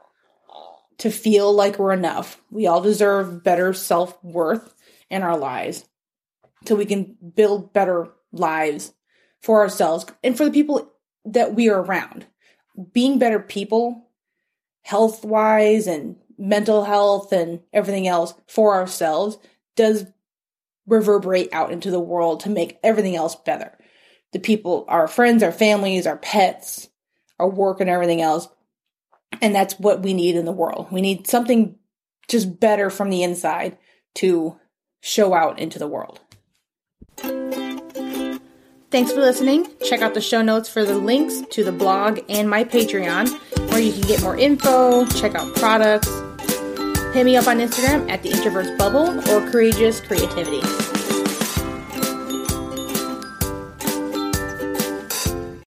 to 1.00 1.10
feel 1.10 1.54
like 1.54 1.78
we're 1.78 1.94
enough. 1.94 2.42
We 2.52 2.68
all 2.68 2.82
deserve 2.82 3.44
better 3.44 3.74
self 3.74 4.22
worth 4.24 4.74
in 5.10 5.24
our 5.24 5.38
lives 5.38 5.86
so 6.66 6.76
we 6.76 6.86
can 6.86 7.16
build 7.36 7.74
better 7.74 8.10
lives 8.32 8.94
for 9.42 9.62
ourselves 9.62 10.06
and 10.24 10.36
for 10.36 10.46
the 10.46 10.52
people 10.52 10.92
that 11.26 11.54
we 11.54 11.70
are 11.70 11.82
around. 11.82 12.26
Being 12.94 13.20
better 13.20 13.40
people, 13.40 14.10
health 14.82 15.24
wise 15.24 15.88
and 15.88 16.18
mental 16.38 16.84
health 16.84 17.32
and 17.32 17.62
everything 17.74 18.08
else 18.08 18.34
for 18.48 18.76
ourselves 18.76 19.38
does 19.76 20.06
reverberate 20.86 21.50
out 21.52 21.72
into 21.72 21.92
the 21.92 22.00
world 22.00 22.42
to 22.42 22.50
make 22.50 22.80
everything 22.84 23.16
else 23.16 23.36
better. 23.36 23.78
The 24.34 24.40
people, 24.40 24.86
our 24.88 25.08
friends, 25.08 25.44
our 25.44 25.52
families, 25.52 26.08
our 26.08 26.18
pets, 26.18 26.90
our 27.40 27.50
work 27.50 27.82
and 27.82 27.90
everything 27.90 28.22
else. 28.22 28.48
And 29.42 29.54
that's 29.54 29.80
what 29.80 30.02
we 30.02 30.14
need 30.14 30.36
in 30.36 30.46
the 30.46 30.52
world. 30.52 30.88
We 30.92 31.02
need 31.02 31.28
something 31.28 31.76
just 32.28 32.60
better 32.60 32.90
from 32.90 33.10
the 33.10 33.24
inside 33.24 33.78
to 34.16 34.58
show 35.02 35.34
out 35.34 35.60
into 35.60 35.80
the 35.80 35.88
world. 35.88 36.20
Thanks 38.90 39.12
for 39.12 39.20
listening. 39.20 39.68
Check 39.86 40.02
out 40.02 40.14
the 40.14 40.22
show 40.22 40.42
notes 40.42 40.70
for 40.70 40.86
the 40.86 40.98
links 40.98 41.42
to 41.52 41.64
the 41.64 41.74
blog 41.74 42.20
and 42.30 42.50
my 42.50 42.64
Patreon, 42.64 43.30
where 43.70 43.82
you 43.82 43.92
can 43.92 44.02
get 44.02 44.22
more 44.22 44.38
info, 44.38 45.06
check 45.08 45.36
out 45.36 45.54
products, 45.56 46.10
Hit 47.18 47.26
me 47.26 47.36
up 47.36 47.48
on 47.48 47.58
Instagram 47.58 48.08
at 48.12 48.22
the 48.22 48.30
Introverts 48.30 48.78
Bubble 48.78 49.18
or 49.32 49.50
Courageous 49.50 50.00
Creativity. 50.00 50.62